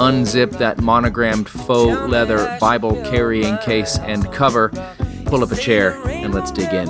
unzip 0.00 0.56
that 0.56 0.80
monogrammed 0.80 1.46
faux 1.46 2.10
leather 2.10 2.56
Bible 2.58 2.94
carrying 3.04 3.58
case 3.58 3.98
and 3.98 4.32
cover, 4.32 4.70
pull 5.26 5.44
up 5.44 5.52
a 5.52 5.56
chair, 5.56 6.00
and 6.06 6.32
let's 6.32 6.50
dig 6.50 6.72
in. 6.72 6.88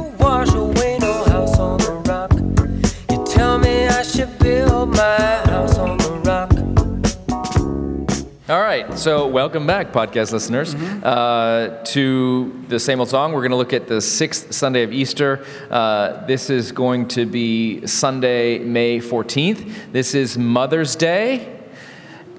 All 8.48 8.60
right, 8.60 8.96
so 8.96 9.26
welcome 9.26 9.66
back, 9.66 9.92
podcast 9.92 10.32
listeners, 10.32 10.74
mm-hmm. 10.76 11.00
uh, 11.04 11.82
to 11.86 12.64
the 12.68 12.78
same 12.78 13.00
old 13.00 13.08
song. 13.08 13.32
We're 13.32 13.40
going 13.40 13.50
to 13.50 13.56
look 13.56 13.72
at 13.72 13.88
the 13.88 14.00
sixth 14.00 14.54
Sunday 14.54 14.84
of 14.84 14.92
Easter. 14.92 15.44
Uh, 15.68 16.24
this 16.26 16.48
is 16.48 16.70
going 16.70 17.08
to 17.08 17.26
be 17.26 17.84
Sunday, 17.88 18.60
May 18.60 19.00
14th. 19.00 19.92
This 19.92 20.14
is 20.14 20.38
Mother's 20.38 20.94
Day. 20.94 21.59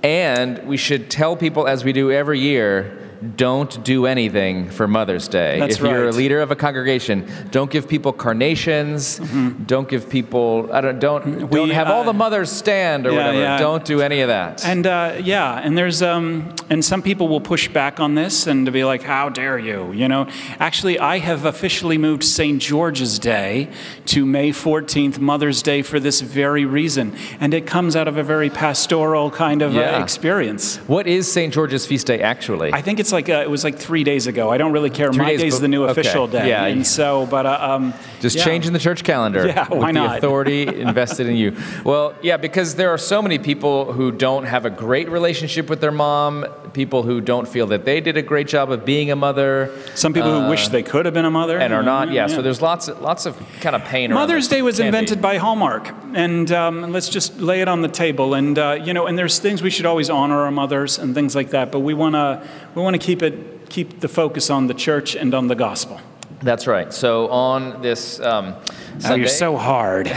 And 0.03 0.67
we 0.67 0.77
should 0.77 1.11
tell 1.11 1.35
people, 1.35 1.67
as 1.67 1.83
we 1.83 1.93
do 1.93 2.11
every 2.11 2.39
year, 2.39 3.00
don't 3.35 3.83
do 3.83 4.07
anything 4.07 4.69
for 4.69 4.87
Mother's 4.87 5.27
Day. 5.27 5.59
That's 5.59 5.75
if 5.75 5.81
you're 5.81 6.05
right. 6.05 6.13
a 6.13 6.17
leader 6.17 6.41
of 6.41 6.49
a 6.49 6.55
congregation, 6.55 7.29
don't 7.51 7.69
give 7.69 7.87
people 7.87 8.13
carnations. 8.13 9.19
Mm-hmm. 9.19 9.63
Don't 9.65 9.87
give 9.87 10.09
people. 10.09 10.69
I 10.71 10.81
don't. 10.81 10.99
Don't. 10.99 11.49
We, 11.49 11.57
don't 11.57 11.69
have 11.69 11.87
uh, 11.87 11.93
all 11.93 12.03
the 12.03 12.13
mothers 12.13 12.51
stand 12.51 13.05
or 13.05 13.11
yeah, 13.11 13.17
whatever. 13.17 13.39
Yeah. 13.39 13.57
Don't 13.59 13.85
do 13.85 14.01
any 14.01 14.21
of 14.21 14.29
that. 14.29 14.65
And 14.65 14.87
uh, 14.87 15.17
yeah, 15.21 15.59
and 15.59 15.77
there's 15.77 16.01
um, 16.01 16.55
and 16.69 16.83
some 16.83 17.01
people 17.01 17.27
will 17.27 17.41
push 17.41 17.67
back 17.67 17.99
on 17.99 18.15
this 18.15 18.47
and 18.47 18.65
to 18.65 18.71
be 18.71 18.83
like, 18.83 19.03
"How 19.03 19.29
dare 19.29 19.59
you?" 19.59 19.91
You 19.91 20.07
know. 20.07 20.27
Actually, 20.59 20.97
I 20.97 21.19
have 21.19 21.45
officially 21.45 21.97
moved 21.97 22.23
St. 22.23 22.61
George's 22.61 23.19
Day 23.19 23.69
to 24.07 24.25
May 24.25 24.49
14th, 24.51 25.19
Mother's 25.19 25.61
Day, 25.61 25.81
for 25.83 25.99
this 25.99 26.21
very 26.21 26.65
reason, 26.65 27.15
and 27.39 27.53
it 27.53 27.67
comes 27.67 27.95
out 27.95 28.07
of 28.07 28.17
a 28.17 28.23
very 28.23 28.49
pastoral 28.49 29.29
kind 29.29 29.61
of 29.61 29.73
yeah. 29.73 29.97
uh, 29.97 30.03
experience. 30.03 30.77
What 30.87 31.07
is 31.07 31.31
St. 31.31 31.53
George's 31.53 31.85
feast 31.85 32.07
day 32.07 32.21
actually? 32.21 32.73
I 32.73 32.81
think 32.81 32.99
it's 32.99 33.10
like 33.11 33.29
uh, 33.29 33.41
it 33.43 33.49
was 33.49 33.63
like 33.63 33.77
three 33.77 34.03
days 34.03 34.27
ago. 34.27 34.49
I 34.49 34.57
don't 34.57 34.71
really 34.71 34.89
care. 34.89 35.11
Three 35.11 35.23
My 35.23 35.29
days 35.31 35.41
day's 35.41 35.59
the 35.59 35.67
new 35.67 35.83
okay. 35.83 35.91
official 35.91 36.27
day. 36.27 36.49
Yeah. 36.49 36.65
And 36.65 36.85
so, 36.85 37.25
but 37.25 37.45
uh, 37.45 37.57
um, 37.59 37.93
just 38.19 38.37
yeah. 38.37 38.45
changing 38.45 38.73
the 38.73 38.79
church 38.79 39.03
calendar. 39.03 39.47
Yeah, 39.47 39.67
why 39.67 39.87
with 39.87 39.95
not? 39.95 40.11
The 40.11 40.17
authority 40.17 40.67
invested 40.81 41.27
in 41.27 41.35
you. 41.35 41.57
Well, 41.83 42.15
yeah, 42.21 42.37
because 42.37 42.75
there 42.75 42.89
are 42.89 42.97
so 42.97 43.21
many 43.21 43.39
people 43.39 43.91
who 43.91 44.11
don't 44.11 44.45
have 44.45 44.65
a 44.65 44.69
great 44.69 45.09
relationship 45.09 45.69
with 45.69 45.81
their 45.81 45.91
mom. 45.91 46.45
People 46.73 47.03
who 47.03 47.19
don't 47.19 47.47
feel 47.47 47.67
that 47.67 47.83
they 47.83 47.99
did 47.99 48.15
a 48.15 48.21
great 48.21 48.47
job 48.47 48.71
of 48.71 48.85
being 48.85 49.11
a 49.11 49.15
mother. 49.15 49.75
Some 49.95 50.13
people 50.13 50.31
uh, 50.31 50.43
who 50.43 50.49
wish 50.49 50.69
they 50.69 50.83
could 50.83 51.05
have 51.05 51.13
been 51.13 51.25
a 51.25 51.31
mother 51.31 51.59
and 51.59 51.73
are 51.73 51.83
not. 51.83 52.09
Yeah. 52.09 52.27
yeah. 52.27 52.35
So 52.35 52.41
there's 52.41 52.61
lots, 52.61 52.87
of, 52.87 53.01
lots 53.01 53.25
of 53.25 53.37
kind 53.59 53.75
of 53.75 53.83
pain. 53.83 54.11
Mother's. 54.13 54.47
Day 54.47 54.61
was 54.61 54.79
be. 54.79 54.85
invented 54.85 55.21
by 55.21 55.37
Hallmark, 55.37 55.93
and 56.13 56.51
um, 56.51 56.91
let's 56.91 57.09
just 57.09 57.39
lay 57.39 57.61
it 57.61 57.67
on 57.67 57.81
the 57.81 57.87
table. 57.87 58.33
And 58.33 58.57
uh, 58.57 58.79
you 58.83 58.93
know, 58.93 59.07
and 59.07 59.17
there's 59.17 59.39
things 59.39 59.61
we 59.61 59.69
should 59.69 59.85
always 59.85 60.09
honor 60.09 60.41
our 60.41 60.51
mothers 60.51 60.99
and 60.99 61.15
things 61.15 61.35
like 61.35 61.49
that. 61.51 61.71
But 61.71 61.79
we 61.79 61.93
want 61.93 62.15
to 62.15 62.47
we 62.75 62.81
want 62.81 62.95
to 62.95 62.99
keep 63.01 63.21
it 63.21 63.69
keep 63.69 63.99
the 63.99 64.07
focus 64.07 64.49
on 64.49 64.67
the 64.67 64.73
church 64.73 65.15
and 65.15 65.33
on 65.33 65.47
the 65.47 65.55
gospel. 65.55 65.99
That's 66.41 66.67
right. 66.67 66.93
So 66.93 67.29
on 67.29 67.81
this 67.81 68.19
um, 68.19 68.55
Sunday, 68.99 69.09
Oh, 69.09 69.15
you're 69.15 69.27
so 69.27 69.57
hard. 69.57 70.05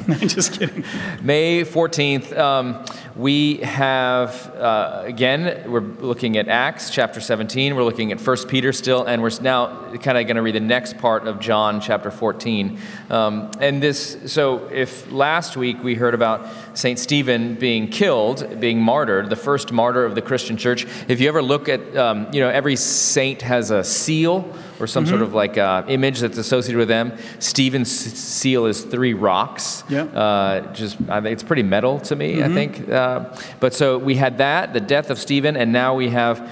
just 0.20 0.58
kidding. 0.58 0.84
May 1.22 1.62
14th, 1.62 2.36
um, 2.36 2.84
we 3.16 3.56
have, 3.58 4.54
uh, 4.54 5.02
again, 5.04 5.70
we're 5.70 5.80
looking 5.80 6.38
at 6.38 6.48
Acts 6.48 6.90
chapter 6.90 7.20
17. 7.20 7.74
We're 7.74 7.82
looking 7.82 8.12
at 8.12 8.20
1 8.20 8.36
Peter 8.48 8.72
still, 8.72 9.04
and 9.04 9.20
we're 9.20 9.30
now 9.42 9.92
kind 9.98 10.16
of 10.16 10.26
going 10.26 10.36
to 10.36 10.42
read 10.42 10.54
the 10.54 10.60
next 10.60 10.96
part 10.98 11.26
of 11.26 11.40
John 11.40 11.80
chapter 11.80 12.10
14. 12.10 12.78
Um, 13.10 13.50
and 13.60 13.82
this, 13.82 14.16
so 14.32 14.66
if 14.72 15.10
last 15.10 15.56
week 15.56 15.82
we 15.82 15.94
heard 15.94 16.14
about 16.14 16.46
St. 16.74 16.98
Stephen 16.98 17.56
being 17.56 17.88
killed, 17.88 18.60
being 18.60 18.80
martyred, 18.80 19.28
the 19.28 19.36
first 19.36 19.72
martyr 19.72 20.04
of 20.04 20.14
the 20.14 20.22
Christian 20.22 20.56
church, 20.56 20.86
if 21.08 21.20
you 21.20 21.28
ever 21.28 21.42
look 21.42 21.68
at, 21.68 21.94
um, 21.96 22.28
you 22.32 22.40
know, 22.40 22.48
every 22.48 22.76
saint 22.76 23.42
has 23.42 23.70
a 23.70 23.82
seal 23.84 24.50
or 24.78 24.86
some 24.86 25.00
Mm-hmm. 25.04 25.10
sort 25.10 25.22
of 25.22 25.34
like 25.34 25.56
uh, 25.58 25.82
image 25.88 26.20
that's 26.20 26.36
associated 26.38 26.78
with 26.78 26.88
them. 26.88 27.16
Stephen's 27.38 27.90
seal 28.22 28.66
is 28.66 28.82
three 28.84 29.14
rocks. 29.14 29.84
Yeah. 29.88 30.02
Uh, 30.04 30.72
just 30.72 30.96
I 31.08 31.20
think 31.20 31.32
it's 31.32 31.42
pretty 31.42 31.62
metal 31.62 32.00
to 32.00 32.16
me. 32.16 32.36
Mm-hmm. 32.36 32.50
I 32.50 32.54
think. 32.54 32.88
Uh, 32.88 33.36
but 33.60 33.74
so 33.74 33.98
we 33.98 34.14
had 34.16 34.38
that, 34.38 34.72
the 34.72 34.80
death 34.80 35.10
of 35.10 35.18
Stephen, 35.18 35.56
and 35.56 35.72
now 35.72 35.94
we 35.94 36.08
have 36.10 36.48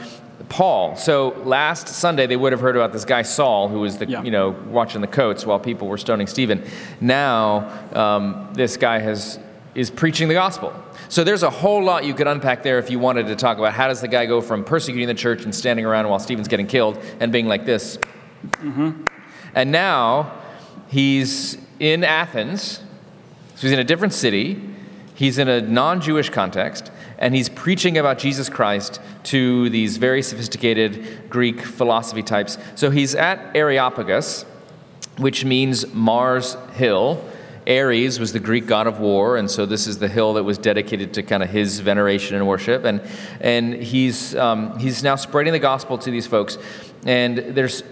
Paul. 0.48 0.96
So 0.96 1.30
last 1.44 1.88
Sunday 1.88 2.26
they 2.26 2.36
would 2.36 2.52
have 2.52 2.60
heard 2.60 2.76
about 2.76 2.92
this 2.92 3.04
guy 3.04 3.22
Saul, 3.22 3.68
who 3.68 3.80
was 3.80 3.98
the 3.98 4.06
Yeah. 4.08 4.22
you 4.22 4.30
know 4.30 4.50
watching 4.68 5.00
the 5.00 5.06
coats 5.06 5.44
while 5.44 5.58
people 5.60 5.88
were 5.88 5.98
stoning 5.98 6.26
Stephen. 6.26 6.64
Now 7.00 7.68
um, 7.94 8.50
this 8.54 8.76
guy 8.76 8.98
has 8.98 9.38
is 9.74 9.90
preaching 9.90 10.26
the 10.28 10.34
gospel. 10.34 10.72
So 11.08 11.22
there's 11.22 11.42
a 11.42 11.50
whole 11.50 11.82
lot 11.84 12.04
you 12.04 12.12
could 12.14 12.26
unpack 12.26 12.62
there 12.62 12.78
if 12.78 12.90
you 12.90 12.98
wanted 12.98 13.26
to 13.28 13.36
talk 13.36 13.58
about 13.58 13.72
how 13.74 13.86
does 13.88 14.00
the 14.00 14.08
guy 14.08 14.26
go 14.26 14.40
from 14.40 14.64
persecuting 14.64 15.06
the 15.06 15.14
church 15.14 15.44
and 15.44 15.54
standing 15.54 15.84
around 15.84 16.08
while 16.08 16.18
Stephen's 16.18 16.48
getting 16.48 16.66
killed 16.66 16.98
and 17.20 17.30
being 17.30 17.46
like 17.46 17.64
this. 17.64 17.98
And 19.54 19.72
now 19.72 20.32
he's 20.88 21.59
in 21.78 22.04
Athens, 22.04 22.81
so 23.54 23.62
he's 23.62 23.72
in 23.72 23.78
a 23.78 23.84
different 23.84 24.12
city, 24.12 24.60
he's 25.15 25.38
in 25.38 25.49
a 25.49 25.60
non 25.60 26.00
Jewish 26.00 26.31
context, 26.31 26.91
and 27.19 27.34
he's 27.34 27.49
preaching 27.49 27.99
about 27.99 28.19
Jesus 28.19 28.49
Christ 28.49 29.00
to 29.25 29.69
these 29.71 29.97
very 29.97 30.22
sophisticated 30.22 31.28
Greek 31.28 31.60
philosophy 31.60 32.22
types. 32.22 32.59
So 32.75 32.91
he's 32.91 33.15
at 33.15 33.56
Areopagus, 33.56 34.44
which 35.19 35.44
means 35.44 35.93
Mars 35.93 36.56
Hill. 36.75 37.25
Ares 37.66 38.19
was 38.19 38.32
the 38.32 38.41
Greek 38.41 38.66
god 38.66 38.87
of 38.87 38.99
war, 38.99 39.37
and 39.37 39.50
so 39.50 39.66
this 39.66 39.87
is 39.87 39.99
the 39.99 40.09
hill 40.09 40.32
that 40.34 40.43
was 40.43 40.56
dedicated 40.56 41.12
to 41.15 41.22
kind 41.22 41.43
of 41.43 41.50
his 41.50 41.81
veneration 41.81 42.34
and 42.34 42.47
worship. 42.49 42.84
And, 42.84 43.03
and 43.43 43.75
he's, 43.75 44.34
um, 44.37 44.78
he's 44.78 45.03
now 45.03 45.16
spreading 45.16 45.53
the 45.53 45.59
gospel 45.59 45.99
to 45.99 46.10
these 46.10 46.26
folks. 46.26 46.56
And 47.05 47.37
there's 47.37 47.82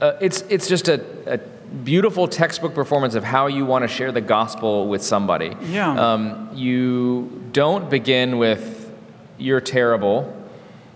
uh, 0.00 0.16
it's, 0.20 0.42
it's 0.42 0.68
just 0.68 0.88
a, 0.88 1.04
a 1.26 1.38
beautiful 1.84 2.28
textbook 2.28 2.74
performance 2.74 3.14
of 3.14 3.24
how 3.24 3.46
you 3.46 3.64
want 3.64 3.82
to 3.82 3.88
share 3.88 4.12
the 4.12 4.20
gospel 4.20 4.88
with 4.88 5.02
somebody. 5.02 5.56
Yeah. 5.70 6.12
Um, 6.12 6.50
you 6.54 7.48
don't 7.52 7.90
begin 7.90 8.38
with, 8.38 8.92
you're 9.38 9.60
terrible, 9.60 10.34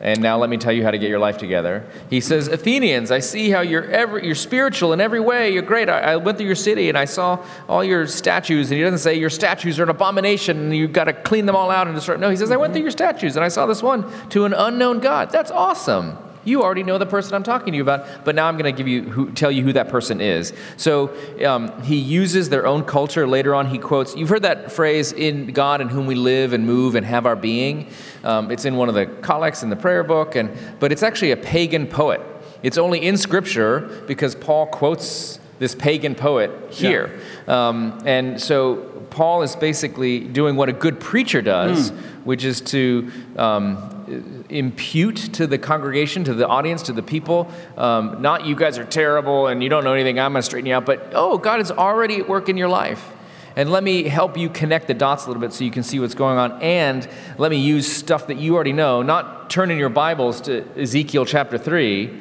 and 0.03 0.21
now 0.21 0.37
let 0.37 0.50
me 0.50 0.56
tell 0.56 0.72
you 0.72 0.83
how 0.83 0.91
to 0.91 0.99
get 0.99 1.10
your 1.10 1.21
life 1.21 1.38
together. 1.38 1.87
He 2.10 2.21
says, 2.21 2.49
Athenians, 2.49 3.12
I 3.12 3.21
see 3.21 3.50
how 3.50 3.60
you're, 3.60 3.84
every, 3.84 4.27
you're 4.27 4.34
spiritual 4.34 4.93
in 4.93 5.00
every 5.00 5.21
way. 5.21 5.53
You're 5.53 5.62
great. 5.62 5.88
I, 5.88 6.00
I 6.00 6.16
went 6.16 6.38
through 6.38 6.49
your 6.49 6.56
city 6.56 6.89
and 6.89 6.99
I 6.99 7.04
saw 7.04 7.39
all 7.69 7.84
your 7.84 8.09
statues. 8.09 8.72
And 8.72 8.78
he 8.78 8.83
doesn't 8.83 8.99
say 8.99 9.15
your 9.15 9.31
statues 9.31 9.78
are 9.78 9.84
an 9.84 9.91
abomination 9.91 10.59
and 10.59 10.77
you've 10.77 10.93
got 10.93 11.04
to 11.04 11.12
clean 11.12 11.47
them 11.47 11.54
all 11.54 11.71
out 11.71 11.87
and 11.87 11.94
destroy. 11.94 12.16
No, 12.16 12.31
he 12.31 12.37
says, 12.37 12.50
I 12.50 12.56
went 12.56 12.72
through 12.72 12.83
your 12.83 12.91
statues 12.91 13.37
and 13.37 13.44
I 13.44 13.49
saw 13.49 13.65
this 13.66 13.81
one 13.81 14.04
to 14.31 14.44
an 14.44 14.54
unknown 14.54 14.99
God. 14.99 15.31
That's 15.31 15.53
awesome. 15.53 16.19
You 16.44 16.62
already 16.62 16.82
know 16.82 16.98
the 16.98 17.06
person 17.06 17.34
I'm 17.34 17.42
talking 17.42 17.72
to 17.72 17.76
you 17.76 17.82
about, 17.82 18.25
but 18.25 18.34
now 18.34 18.48
I'm 18.48 18.56
going 18.56 18.72
to 18.72 18.76
give 18.76 18.88
you 18.88 19.03
who, 19.03 19.30
tell 19.32 19.50
you 19.50 19.62
who 19.62 19.72
that 19.75 19.88
person 19.88 20.20
is. 20.20 20.53
So 20.76 21.14
um, 21.47 21.82
he 21.82 21.97
uses 21.97 22.48
their 22.48 22.66
own 22.66 22.84
culture. 22.84 23.26
Later 23.26 23.54
on, 23.54 23.66
he 23.66 23.78
quotes. 23.78 24.16
You've 24.16 24.28
heard 24.28 24.42
that 24.42 24.72
phrase, 24.72 25.12
"In 25.12 25.53
God, 25.53 25.80
in 25.80 25.89
whom 25.89 26.06
we 26.06 26.15
live 26.15 26.53
and 26.53 26.66
move 26.66 26.94
and 26.94 27.06
have 27.06 27.27
our 27.27 27.36
being." 27.36 27.89
Um, 28.24 28.50
it's 28.50 28.65
in 28.65 28.77
one 28.77 28.89
of 28.89 28.94
the 28.94 29.06
collects 29.06 29.62
in 29.62 29.71
the 29.71 29.77
prayer 29.77 30.03
book, 30.03 30.34
and 30.34 30.50
but 30.80 30.91
it's 30.92 31.03
actually 31.03 31.30
a 31.30 31.36
pagan 31.36 31.86
poet. 31.86 32.21
It's 32.62 32.78
only 32.78 33.04
in 33.04 33.16
Scripture 33.16 34.04
because 34.06 34.34
Paul 34.34 34.66
quotes 34.66 35.38
this 35.59 35.74
pagan 35.74 36.15
poet 36.15 36.50
here, 36.71 37.21
um, 37.47 38.03
and 38.04 38.41
so 38.41 38.77
Paul 39.10 39.42
is 39.42 39.54
basically 39.54 40.21
doing 40.21 40.56
what 40.56 40.68
a 40.68 40.72
good 40.72 40.98
preacher 40.98 41.42
does, 41.42 41.91
Mm. 41.91 41.97
which 42.24 42.45
is 42.45 42.60
to 42.62 43.10
um, 43.36 44.02
impute 44.48 45.16
to 45.34 45.47
the 45.47 45.59
congregation, 45.59 46.24
to 46.24 46.34
the 46.34 46.47
audience, 46.47 46.82
to 46.82 46.92
the 46.92 47.03
people, 47.03 47.50
um, 47.76 48.20
not 48.20 48.44
you 48.44 48.54
guys 48.54 48.78
are 48.78 48.84
terrible 48.84 49.47
and 49.47 49.62
you 49.62 49.68
don't 49.68 49.84
know 49.84 49.92
anything, 49.92 50.18
I'm 50.18 50.32
going 50.32 50.41
to 50.41 50.47
straighten 50.47 50.66
you 50.66 50.74
out, 50.74 50.86
but 50.86 51.12
oh, 51.14 51.38
God 51.38 51.60
is 51.60 51.70
already 51.70 52.18
at 52.18 52.28
work 52.28 52.48
in 52.48 52.56
your 52.56 52.68
life. 52.68 53.10
And 53.54 53.70
let 53.70 53.84
me 53.84 54.04
help 54.04 54.38
you 54.38 54.48
connect 54.48 54.86
the 54.86 54.94
dots 54.94 55.24
a 55.24 55.28
little 55.28 55.41
bit 55.41 55.53
so 55.53 55.64
you 55.64 55.70
can 55.70 55.82
see 55.82 56.00
what's 56.00 56.14
going 56.14 56.38
on. 56.38 56.62
And 56.62 57.06
let 57.36 57.50
me 57.50 57.59
use 57.59 57.91
stuff 57.91 58.28
that 58.28 58.38
you 58.38 58.54
already 58.54 58.72
know, 58.72 59.03
not 59.03 59.50
turn 59.50 59.70
in 59.70 59.76
your 59.76 59.91
Bibles 59.91 60.41
to 60.42 60.64
Ezekiel 60.76 61.26
chapter 61.26 61.59
3, 61.59 62.18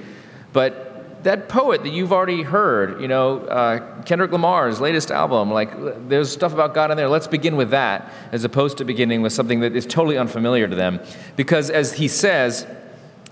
but 0.51 0.90
that 1.23 1.49
poet 1.49 1.83
that 1.83 1.91
you've 1.91 2.11
already 2.11 2.41
heard, 2.41 3.01
you 3.01 3.07
know, 3.07 3.39
uh, 3.39 4.01
Kendrick 4.03 4.31
Lamar's 4.31 4.79
latest 4.79 5.11
album, 5.11 5.51
like 5.51 5.71
there's 6.09 6.31
stuff 6.31 6.53
about 6.53 6.73
God 6.73 6.91
in 6.91 6.97
there. 6.97 7.09
Let's 7.09 7.27
begin 7.27 7.55
with 7.55 7.69
that 7.71 8.11
as 8.31 8.43
opposed 8.43 8.77
to 8.79 8.85
beginning 8.85 9.21
with 9.21 9.33
something 9.33 9.59
that 9.61 9.75
is 9.75 9.85
totally 9.85 10.17
unfamiliar 10.17 10.67
to 10.67 10.75
them. 10.75 10.99
Because 11.35 11.69
as 11.69 11.93
he 11.93 12.07
says, 12.07 12.65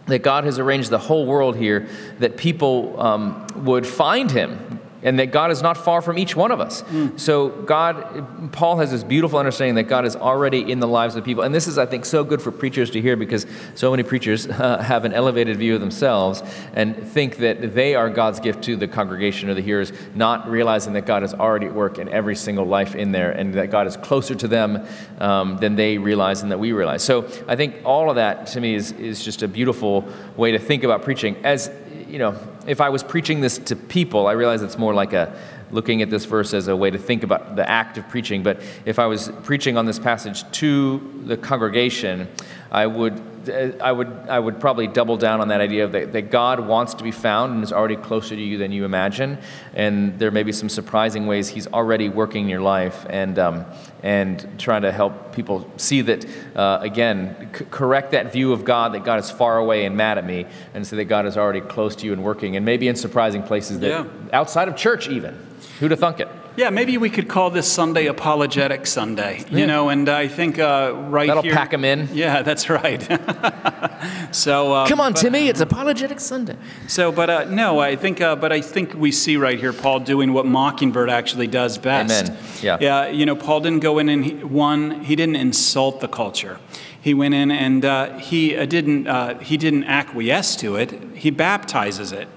that 0.09 0.23
God 0.23 0.43
has 0.43 0.59
arranged 0.59 0.89
the 0.89 0.97
whole 0.97 1.25
world 1.25 1.55
here 1.55 1.87
that 2.17 2.35
people 2.35 2.99
um, 2.99 3.45
would 3.55 3.85
find 3.85 4.29
him 4.29 4.78
and 5.01 5.19
that 5.19 5.31
God 5.31 5.51
is 5.51 5.61
not 5.61 5.77
far 5.77 6.01
from 6.01 6.17
each 6.17 6.35
one 6.35 6.51
of 6.51 6.59
us. 6.59 6.81
Mm. 6.83 7.19
So, 7.19 7.49
God, 7.49 8.51
Paul 8.51 8.77
has 8.77 8.91
this 8.91 9.03
beautiful 9.03 9.39
understanding 9.39 9.75
that 9.75 9.83
God 9.83 10.05
is 10.05 10.15
already 10.15 10.71
in 10.71 10.79
the 10.79 10.87
lives 10.87 11.15
of 11.15 11.23
people. 11.23 11.43
And 11.43 11.55
this 11.55 11.67
is, 11.67 11.77
I 11.77 11.85
think, 11.85 12.05
so 12.05 12.23
good 12.23 12.41
for 12.41 12.51
preachers 12.51 12.89
to 12.91 13.01
hear 13.01 13.15
because 13.15 13.45
so 13.75 13.91
many 13.91 14.03
preachers 14.03 14.47
uh, 14.49 14.79
have 14.79 15.05
an 15.05 15.13
elevated 15.13 15.57
view 15.57 15.75
of 15.75 15.81
themselves 15.81 16.43
and 16.73 17.07
think 17.07 17.37
that 17.37 17.73
they 17.73 17.95
are 17.95 18.09
God's 18.09 18.39
gift 18.39 18.63
to 18.65 18.75
the 18.75 18.87
congregation 18.87 19.49
or 19.49 19.53
the 19.53 19.61
hearers, 19.61 19.93
not 20.15 20.49
realizing 20.49 20.93
that 20.93 21.05
God 21.05 21.23
is 21.23 21.33
already 21.33 21.67
at 21.67 21.73
work 21.73 21.97
in 21.97 22.09
every 22.09 22.35
single 22.35 22.65
life 22.65 22.95
in 22.95 23.11
there 23.11 23.31
and 23.31 23.53
that 23.53 23.71
God 23.71 23.87
is 23.87 23.95
closer 23.97 24.35
to 24.35 24.47
them 24.47 24.85
um, 25.19 25.57
than 25.57 25.75
they 25.75 25.97
realize 25.97 26.41
and 26.41 26.51
that 26.51 26.59
we 26.59 26.71
realize. 26.71 27.03
So, 27.03 27.29
I 27.47 27.55
think 27.55 27.75
all 27.85 28.09
of 28.09 28.15
that 28.17 28.47
to 28.47 28.61
me 28.61 28.75
is, 28.75 28.91
is 28.93 29.23
just 29.23 29.43
a 29.43 29.47
beautiful 29.47 30.07
way 30.35 30.51
to 30.51 30.59
think 30.59 30.83
about 30.83 31.03
preaching. 31.03 31.37
As 31.43 31.71
you 32.09 32.17
know, 32.17 32.35
if 32.67 32.81
I 32.81 32.89
was 32.89 33.03
preaching 33.03 33.41
this 33.41 33.57
to 33.59 33.75
people, 33.75 34.27
I 34.27 34.33
realize 34.33 34.61
it's 34.61 34.77
more 34.77 34.93
like 34.93 35.13
a 35.13 35.37
looking 35.71 36.01
at 36.01 36.09
this 36.09 36.25
verse 36.25 36.53
as 36.53 36.67
a 36.67 36.75
way 36.75 36.89
to 36.89 36.97
think 36.97 37.23
about 37.23 37.55
the 37.55 37.69
act 37.69 37.97
of 37.97 38.07
preaching. 38.09 38.41
But 38.41 38.61
if 38.85 38.97
I 38.97 39.05
was 39.05 39.31
preaching 39.43 39.77
on 39.77 39.85
this 39.85 39.99
passage 39.99 40.49
to 40.53 41.23
the 41.25 41.37
congregation, 41.37 42.27
I 42.71 42.85
would 42.87 43.21
I 43.49 43.91
would, 43.91 44.07
I 44.29 44.39
would 44.39 44.59
probably 44.59 44.87
double 44.87 45.17
down 45.17 45.41
on 45.41 45.47
that 45.47 45.61
idea 45.61 45.85
of 45.85 45.93
that, 45.93 46.13
that 46.13 46.29
God 46.29 46.59
wants 46.59 46.93
to 46.95 47.03
be 47.03 47.11
found 47.11 47.53
and 47.53 47.63
is 47.63 47.71
already 47.71 47.95
closer 47.95 48.35
to 48.35 48.41
you 48.41 48.57
than 48.57 48.71
you 48.71 48.85
imagine. 48.85 49.37
And 49.73 50.19
there 50.19 50.31
may 50.31 50.43
be 50.43 50.51
some 50.51 50.69
surprising 50.69 51.25
ways 51.25 51.47
He's 51.47 51.67
already 51.67 52.09
working 52.09 52.43
in 52.43 52.49
your 52.49 52.61
life 52.61 53.05
and, 53.09 53.39
um, 53.39 53.65
and 54.03 54.59
trying 54.59 54.81
to 54.83 54.91
help 54.91 55.33
people 55.33 55.69
see 55.77 56.01
that, 56.01 56.25
uh, 56.55 56.79
again, 56.81 57.49
c- 57.57 57.65
correct 57.71 58.11
that 58.11 58.31
view 58.31 58.51
of 58.51 58.65
God 58.65 58.93
that 58.93 59.03
God 59.03 59.19
is 59.19 59.31
far 59.31 59.57
away 59.57 59.85
and 59.85 59.95
mad 59.95 60.17
at 60.17 60.25
me, 60.25 60.45
and 60.73 60.85
say 60.85 60.97
that 60.97 61.05
God 61.05 61.25
is 61.25 61.37
already 61.37 61.61
close 61.61 61.95
to 61.97 62.05
you 62.05 62.13
and 62.13 62.23
working, 62.23 62.55
and 62.55 62.65
maybe 62.65 62.87
in 62.87 62.95
surprising 62.95 63.43
places 63.43 63.79
that 63.79 63.89
yeah. 63.89 64.05
outside 64.33 64.67
of 64.67 64.75
church, 64.75 65.07
even. 65.07 65.47
Who'd 65.79 65.91
have 65.91 65.99
thunk 65.99 66.19
it? 66.19 66.27
Yeah, 66.59 66.71
maybe 66.71 66.97
we 66.97 67.09
could 67.09 67.29
call 67.29 67.51
this 67.51 67.71
Sunday 67.71 68.07
Apologetic 68.07 68.85
Sunday. 68.85 69.45
You 69.49 69.59
yeah. 69.59 69.65
know, 69.65 69.87
and 69.87 70.09
I 70.09 70.27
think 70.27 70.59
uh, 70.59 70.91
right 70.93 71.25
That'll 71.25 71.41
here. 71.41 71.53
That'll 71.53 71.63
pack 71.63 71.71
them 71.71 71.85
in. 71.85 72.09
Yeah, 72.11 72.41
that's 72.49 72.69
right. 72.69 73.01
so 74.35 74.75
um, 74.75 74.85
come 74.89 74.99
on, 74.99 75.13
but, 75.13 75.21
Timmy, 75.21 75.47
it's 75.47 75.61
Apologetic 75.61 76.19
Sunday. 76.19 76.57
So, 76.89 77.13
but 77.13 77.29
uh, 77.29 77.45
no, 77.45 77.79
I 77.79 77.95
think, 77.95 78.19
uh, 78.19 78.35
but 78.35 78.51
I 78.51 78.59
think 78.59 78.93
we 78.93 79.13
see 79.13 79.37
right 79.37 79.57
here 79.57 79.71
Paul 79.71 80.01
doing 80.01 80.33
what 80.33 80.45
Mockingbird 80.45 81.09
actually 81.09 81.47
does 81.47 81.77
best. 81.77 82.25
Amen. 82.25 82.37
Yeah. 82.61 82.77
Yeah. 82.81 83.07
You 83.07 83.25
know, 83.25 83.37
Paul 83.37 83.61
didn't 83.61 83.79
go 83.79 83.97
in 83.97 84.09
and 84.09 84.25
he, 84.25 84.33
one, 84.43 84.99
he 85.05 85.15
didn't 85.15 85.37
insult 85.37 86.01
the 86.01 86.09
culture. 86.09 86.59
He 86.99 87.13
went 87.13 87.35
in 87.35 87.51
and 87.51 87.85
uh, 87.85 88.17
he 88.17 88.57
uh, 88.57 88.65
didn't 88.65 89.07
uh, 89.07 89.39
he 89.39 89.55
didn't 89.55 89.85
acquiesce 89.85 90.57
to 90.57 90.75
it. 90.75 90.91
He 91.15 91.31
baptizes 91.31 92.11
it. 92.11 92.27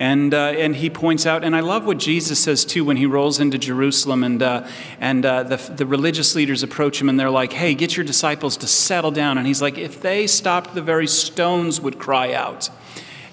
And, 0.00 0.32
uh, 0.32 0.54
and 0.56 0.74
he 0.74 0.88
points 0.88 1.26
out, 1.26 1.44
and 1.44 1.54
I 1.54 1.60
love 1.60 1.84
what 1.84 1.98
Jesus 1.98 2.38
says 2.38 2.64
too 2.64 2.86
when 2.86 2.96
he 2.96 3.04
rolls 3.04 3.38
into 3.38 3.58
Jerusalem 3.58 4.24
and, 4.24 4.42
uh, 4.42 4.66
and 4.98 5.26
uh, 5.26 5.42
the, 5.42 5.56
the 5.56 5.84
religious 5.84 6.34
leaders 6.34 6.62
approach 6.62 6.98
him 6.98 7.10
and 7.10 7.20
they're 7.20 7.28
like, 7.28 7.52
hey, 7.52 7.74
get 7.74 7.98
your 7.98 8.06
disciples 8.06 8.56
to 8.56 8.66
settle 8.66 9.10
down. 9.10 9.36
And 9.36 9.46
he's 9.46 9.60
like, 9.60 9.76
if 9.76 10.00
they 10.00 10.26
stopped, 10.26 10.74
the 10.74 10.80
very 10.80 11.06
stones 11.06 11.82
would 11.82 11.98
cry 11.98 12.32
out. 12.32 12.70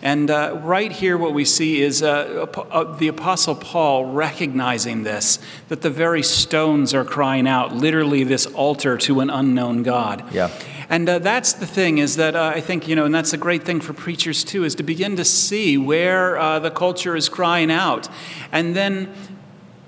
And 0.02 0.30
uh, 0.30 0.60
right 0.62 0.92
here, 0.92 1.18
what 1.18 1.34
we 1.34 1.46
see 1.46 1.82
is 1.82 2.04
uh, 2.04 2.46
uh, 2.70 2.98
the 2.98 3.08
Apostle 3.08 3.56
Paul 3.56 4.06
recognizing 4.06 5.04
this, 5.04 5.40
that 5.70 5.82
the 5.82 5.90
very 5.90 6.22
stones 6.22 6.94
are 6.94 7.06
crying 7.06 7.48
out, 7.48 7.74
literally, 7.74 8.24
this 8.24 8.46
altar 8.46 8.98
to 8.98 9.22
an 9.22 9.30
unknown 9.30 9.84
God. 9.84 10.34
Yeah. 10.34 10.52
And 10.90 11.10
uh, 11.10 11.20
that's 11.20 11.54
the 11.54 11.68
thing 11.68 11.98
is 11.98 12.16
that 12.16 12.36
uh, 12.36 12.52
I 12.56 12.62
think, 12.62 12.88
you 12.88 12.96
know, 12.96 13.06
and 13.06 13.14
that's 13.14 13.34
a 13.34 13.38
great 13.38 13.64
thing 13.64 13.82
for 13.82 13.94
preachers 13.94 14.44
too, 14.44 14.64
is 14.64 14.76
to 14.76 14.84
begin 14.84 15.18
to 15.18 15.26
see 15.26 15.78
where 15.78 16.38
uh, 16.38 16.60
the 16.60 16.72
culture 16.72 17.16
is 17.16 17.28
crying 17.28 17.70
out. 17.72 18.08
And 18.52 18.76
then 18.76 19.14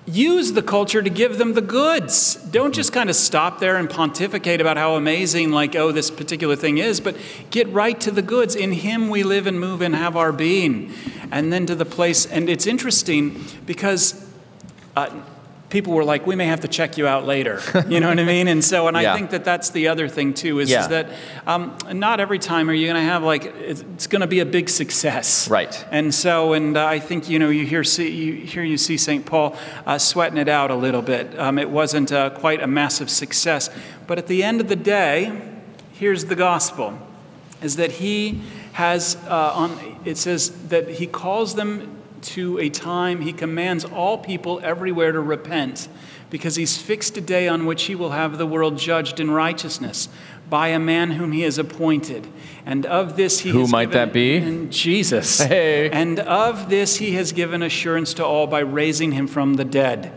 use 0.05 0.53
the 0.53 0.63
culture 0.63 1.01
to 1.01 1.09
give 1.09 1.37
them 1.37 1.53
the 1.53 1.61
goods. 1.61 2.35
Don't 2.35 2.73
just 2.73 2.91
kind 2.91 3.09
of 3.09 3.15
stop 3.15 3.59
there 3.59 3.77
and 3.77 3.89
pontificate 3.89 4.59
about 4.59 4.75
how 4.75 4.95
amazing, 4.95 5.51
like, 5.51 5.75
oh, 5.75 5.91
this 5.91 6.09
particular 6.11 6.55
thing 6.55 6.79
is, 6.79 6.99
but 6.99 7.15
get 7.51 7.69
right 7.69 7.99
to 8.01 8.11
the 8.11 8.21
goods. 8.21 8.55
In 8.55 8.71
Him 8.71 9.09
we 9.09 9.23
live 9.23 9.47
and 9.47 9.59
move 9.59 9.81
and 9.81 9.95
have 9.95 10.17
our 10.17 10.31
being. 10.31 10.91
And 11.31 11.53
then 11.53 11.65
to 11.67 11.75
the 11.75 11.85
place, 11.85 12.25
and 12.25 12.49
it's 12.49 12.67
interesting 12.67 13.43
because. 13.65 14.25
Uh, 14.95 15.09
people 15.69 15.93
were 15.93 16.03
like, 16.03 16.25
we 16.25 16.35
may 16.35 16.47
have 16.47 16.61
to 16.61 16.67
check 16.67 16.97
you 16.97 17.07
out 17.07 17.25
later. 17.25 17.61
You 17.89 17.99
know 17.99 18.09
what 18.09 18.19
I 18.19 18.23
mean? 18.23 18.47
And 18.47 18.63
so, 18.63 18.87
and 18.87 18.95
yeah. 18.95 19.13
I 19.13 19.15
think 19.15 19.31
that 19.31 19.43
that's 19.43 19.71
the 19.71 19.87
other 19.87 20.07
thing 20.07 20.35
too, 20.35 20.59
is, 20.59 20.69
yeah. 20.69 20.81
is 20.81 20.87
that 20.89 21.09
um, 21.47 21.75
not 21.91 22.19
every 22.19 22.37
time 22.37 22.69
are 22.69 22.73
you 22.73 22.85
going 22.85 23.01
to 23.03 23.09
have 23.09 23.23
like, 23.23 23.45
it's 23.45 24.05
going 24.05 24.21
to 24.21 24.27
be 24.27 24.41
a 24.41 24.45
big 24.45 24.69
success. 24.69 25.49
Right. 25.49 25.85
And 25.89 26.13
so, 26.13 26.53
and 26.53 26.77
uh, 26.77 26.85
I 26.85 26.99
think, 26.99 27.29
you 27.29 27.39
know, 27.39 27.49
you 27.49 27.65
hear, 27.65 27.83
see, 27.83 28.09
you, 28.11 28.33
hear 28.45 28.63
you 28.63 28.77
see 28.77 28.97
St. 28.97 29.25
Paul 29.25 29.57
uh, 29.87 29.97
sweating 29.97 30.37
it 30.37 30.49
out 30.49 30.69
a 30.69 30.75
little 30.75 31.01
bit. 31.01 31.37
Um, 31.39 31.57
it 31.57 31.69
wasn't 31.69 32.11
uh, 32.11 32.29
quite 32.29 32.61
a 32.61 32.67
massive 32.67 33.09
success. 33.09 33.69
But 34.05 34.19
at 34.19 34.27
the 34.27 34.43
end 34.43 34.61
of 34.61 34.67
the 34.67 34.75
day, 34.75 35.41
here's 35.93 36.25
the 36.25 36.35
gospel, 36.35 36.99
is 37.63 37.77
that 37.77 37.93
he 37.93 38.41
has, 38.73 39.15
uh, 39.27 39.53
on, 39.55 39.99
it 40.05 40.17
says 40.17 40.67
that 40.67 40.89
he 40.89 41.07
calls 41.07 41.55
them 41.55 41.98
to 42.23 42.59
a 42.59 42.69
time 42.69 43.21
he 43.21 43.33
commands 43.33 43.85
all 43.85 44.17
people 44.17 44.59
everywhere 44.63 45.11
to 45.11 45.19
repent 45.19 45.87
because 46.29 46.55
he's 46.55 46.77
fixed 46.77 47.17
a 47.17 47.21
day 47.21 47.47
on 47.47 47.65
which 47.65 47.83
he 47.83 47.95
will 47.95 48.11
have 48.11 48.37
the 48.37 48.45
world 48.45 48.77
judged 48.77 49.19
in 49.19 49.31
righteousness 49.31 50.09
by 50.49 50.69
a 50.69 50.79
man 50.79 51.11
whom 51.11 51.31
he 51.31 51.41
has 51.41 51.57
appointed. 51.57 52.27
And 52.65 52.85
of 52.85 53.15
this 53.15 53.39
he 53.39 53.51
Who 53.51 53.67
might 53.67 53.91
given, 53.91 54.07
that 54.07 54.13
be? 54.13 54.67
Jesus. 54.69 55.39
Hey. 55.39 55.89
And 55.89 56.19
of 56.19 56.69
this 56.69 56.97
he 56.97 57.13
has 57.13 57.31
given 57.31 57.61
assurance 57.61 58.13
to 58.15 58.25
all 58.25 58.47
by 58.47 58.59
raising 58.59 59.11
him 59.11 59.27
from 59.27 59.55
the 59.55 59.65
dead. 59.65 60.11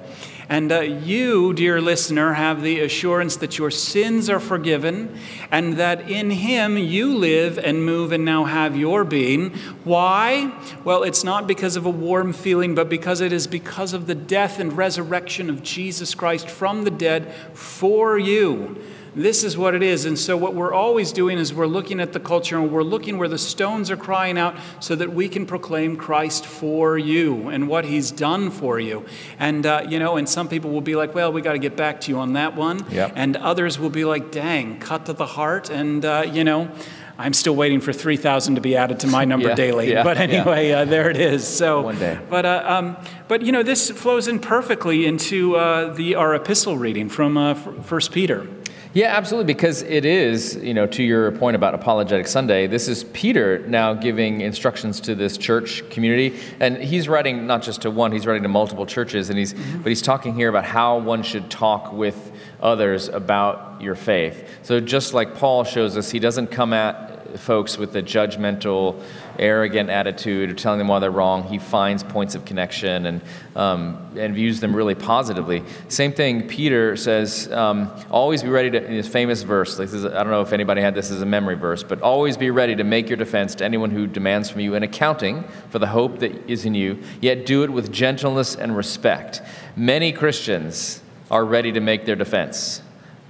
And 0.52 0.70
uh, 0.70 0.80
you, 0.80 1.54
dear 1.54 1.80
listener, 1.80 2.34
have 2.34 2.60
the 2.60 2.80
assurance 2.80 3.36
that 3.36 3.56
your 3.56 3.70
sins 3.70 4.28
are 4.28 4.38
forgiven 4.38 5.18
and 5.50 5.78
that 5.78 6.10
in 6.10 6.30
Him 6.30 6.76
you 6.76 7.14
live 7.14 7.56
and 7.58 7.86
move 7.86 8.12
and 8.12 8.26
now 8.26 8.44
have 8.44 8.76
your 8.76 9.02
being. 9.02 9.54
Why? 9.84 10.52
Well, 10.84 11.04
it's 11.04 11.24
not 11.24 11.46
because 11.46 11.76
of 11.76 11.86
a 11.86 11.90
warm 11.90 12.34
feeling, 12.34 12.74
but 12.74 12.90
because 12.90 13.22
it 13.22 13.32
is 13.32 13.46
because 13.46 13.94
of 13.94 14.06
the 14.06 14.14
death 14.14 14.60
and 14.60 14.76
resurrection 14.76 15.48
of 15.48 15.62
Jesus 15.62 16.14
Christ 16.14 16.50
from 16.50 16.84
the 16.84 16.90
dead 16.90 17.32
for 17.54 18.18
you. 18.18 18.78
This 19.14 19.44
is 19.44 19.58
what 19.58 19.74
it 19.74 19.82
is. 19.82 20.06
And 20.06 20.18
so, 20.18 20.36
what 20.38 20.54
we're 20.54 20.72
always 20.72 21.12
doing 21.12 21.38
is 21.38 21.52
we're 21.52 21.66
looking 21.66 22.00
at 22.00 22.14
the 22.14 22.20
culture 22.20 22.56
and 22.58 22.72
we're 22.72 22.82
looking 22.82 23.18
where 23.18 23.28
the 23.28 23.38
stones 23.38 23.90
are 23.90 23.96
crying 23.96 24.38
out 24.38 24.56
so 24.80 24.94
that 24.94 25.12
we 25.12 25.28
can 25.28 25.44
proclaim 25.44 25.96
Christ 25.96 26.46
for 26.46 26.96
you 26.96 27.48
and 27.48 27.68
what 27.68 27.84
he's 27.84 28.10
done 28.10 28.50
for 28.50 28.80
you. 28.80 29.04
And, 29.38 29.66
uh, 29.66 29.86
you 29.86 29.98
know, 29.98 30.16
and 30.16 30.26
some 30.26 30.48
people 30.48 30.70
will 30.70 30.80
be 30.80 30.96
like, 30.96 31.14
well, 31.14 31.30
we 31.30 31.42
got 31.42 31.52
to 31.52 31.58
get 31.58 31.76
back 31.76 32.00
to 32.02 32.10
you 32.10 32.18
on 32.18 32.32
that 32.34 32.56
one. 32.56 32.86
Yep. 32.90 33.12
And 33.14 33.36
others 33.36 33.78
will 33.78 33.90
be 33.90 34.06
like, 34.06 34.30
dang, 34.30 34.78
cut 34.78 35.04
to 35.06 35.12
the 35.12 35.26
heart. 35.26 35.68
And, 35.68 36.04
uh, 36.04 36.24
you 36.32 36.42
know, 36.42 36.70
I'm 37.18 37.34
still 37.34 37.54
waiting 37.54 37.82
for 37.82 37.92
3,000 37.92 38.54
to 38.54 38.60
be 38.62 38.76
added 38.76 39.00
to 39.00 39.06
my 39.06 39.26
number 39.26 39.48
yeah, 39.50 39.54
daily. 39.54 39.92
Yeah, 39.92 40.02
but 40.04 40.16
anyway, 40.16 40.70
yeah. 40.70 40.80
uh, 40.80 40.84
there 40.86 41.10
it 41.10 41.18
is. 41.18 41.46
So, 41.46 41.82
one 41.82 41.98
day. 41.98 42.18
But, 42.30 42.46
uh, 42.46 42.62
um, 42.66 42.96
but 43.28 43.42
you 43.42 43.52
know, 43.52 43.62
this 43.62 43.90
flows 43.90 44.26
in 44.26 44.38
perfectly 44.38 45.04
into 45.04 45.56
uh, 45.56 45.92
the, 45.92 46.14
our 46.14 46.34
epistle 46.34 46.78
reading 46.78 47.10
from 47.10 47.36
uh, 47.36 47.54
First 47.54 48.12
Peter. 48.12 48.48
Yeah, 48.94 49.16
absolutely, 49.16 49.54
because 49.54 49.80
it 49.80 50.04
is, 50.04 50.56
you 50.56 50.74
know, 50.74 50.86
to 50.88 51.02
your 51.02 51.32
point 51.32 51.56
about 51.56 51.72
Apologetic 51.72 52.26
Sunday, 52.26 52.66
this 52.66 52.88
is 52.88 53.04
Peter 53.04 53.60
now 53.66 53.94
giving 53.94 54.42
instructions 54.42 55.00
to 55.00 55.14
this 55.14 55.38
church 55.38 55.88
community. 55.88 56.38
And 56.60 56.76
he's 56.76 57.08
writing 57.08 57.46
not 57.46 57.62
just 57.62 57.80
to 57.82 57.90
one, 57.90 58.12
he's 58.12 58.26
writing 58.26 58.42
to 58.42 58.50
multiple 58.50 58.84
churches, 58.84 59.30
and 59.30 59.38
he's, 59.38 59.54
mm-hmm. 59.54 59.78
but 59.80 59.88
he's 59.88 60.02
talking 60.02 60.34
here 60.34 60.50
about 60.50 60.66
how 60.66 60.98
one 60.98 61.22
should 61.22 61.50
talk 61.50 61.90
with 61.94 62.32
others 62.60 63.08
about 63.08 63.80
your 63.80 63.94
faith. 63.94 64.46
So 64.62 64.78
just 64.78 65.14
like 65.14 65.36
Paul 65.36 65.64
shows 65.64 65.96
us, 65.96 66.10
he 66.10 66.18
doesn't 66.18 66.48
come 66.48 66.74
at 66.74 67.21
folks 67.38 67.78
with 67.78 67.96
a 67.96 68.02
judgmental, 68.02 69.02
arrogant 69.38 69.90
attitude 69.90 70.50
or 70.50 70.54
telling 70.54 70.78
them 70.78 70.88
why 70.88 70.98
they're 70.98 71.10
wrong. 71.10 71.44
He 71.44 71.58
finds 71.58 72.02
points 72.02 72.34
of 72.34 72.44
connection 72.44 73.06
and, 73.06 73.20
um, 73.56 74.12
and 74.16 74.34
views 74.34 74.60
them 74.60 74.74
really 74.74 74.94
positively. 74.94 75.62
Same 75.88 76.12
thing, 76.12 76.48
Peter 76.48 76.96
says, 76.96 77.50
um, 77.52 77.90
always 78.10 78.42
be 78.42 78.48
ready 78.48 78.70
to, 78.70 78.84
in 78.84 78.92
his 78.92 79.08
famous 79.08 79.42
verse, 79.42 79.76
this 79.76 79.92
is, 79.92 80.04
I 80.04 80.22
don't 80.22 80.30
know 80.30 80.42
if 80.42 80.52
anybody 80.52 80.80
had 80.80 80.94
this 80.94 81.10
as 81.10 81.22
a 81.22 81.26
memory 81.26 81.56
verse, 81.56 81.82
but 81.82 82.02
always 82.02 82.36
be 82.36 82.50
ready 82.50 82.76
to 82.76 82.84
make 82.84 83.08
your 83.08 83.16
defense 83.16 83.54
to 83.56 83.64
anyone 83.64 83.90
who 83.90 84.06
demands 84.06 84.50
from 84.50 84.60
you 84.60 84.74
an 84.74 84.82
accounting 84.82 85.44
for 85.70 85.78
the 85.78 85.88
hope 85.88 86.18
that 86.20 86.50
is 86.50 86.64
in 86.64 86.74
you, 86.74 87.02
yet 87.20 87.46
do 87.46 87.62
it 87.62 87.70
with 87.70 87.92
gentleness 87.92 88.54
and 88.54 88.76
respect. 88.76 89.42
Many 89.76 90.12
Christians 90.12 91.02
are 91.30 91.44
ready 91.44 91.72
to 91.72 91.80
make 91.80 92.04
their 92.04 92.16
defense, 92.16 92.82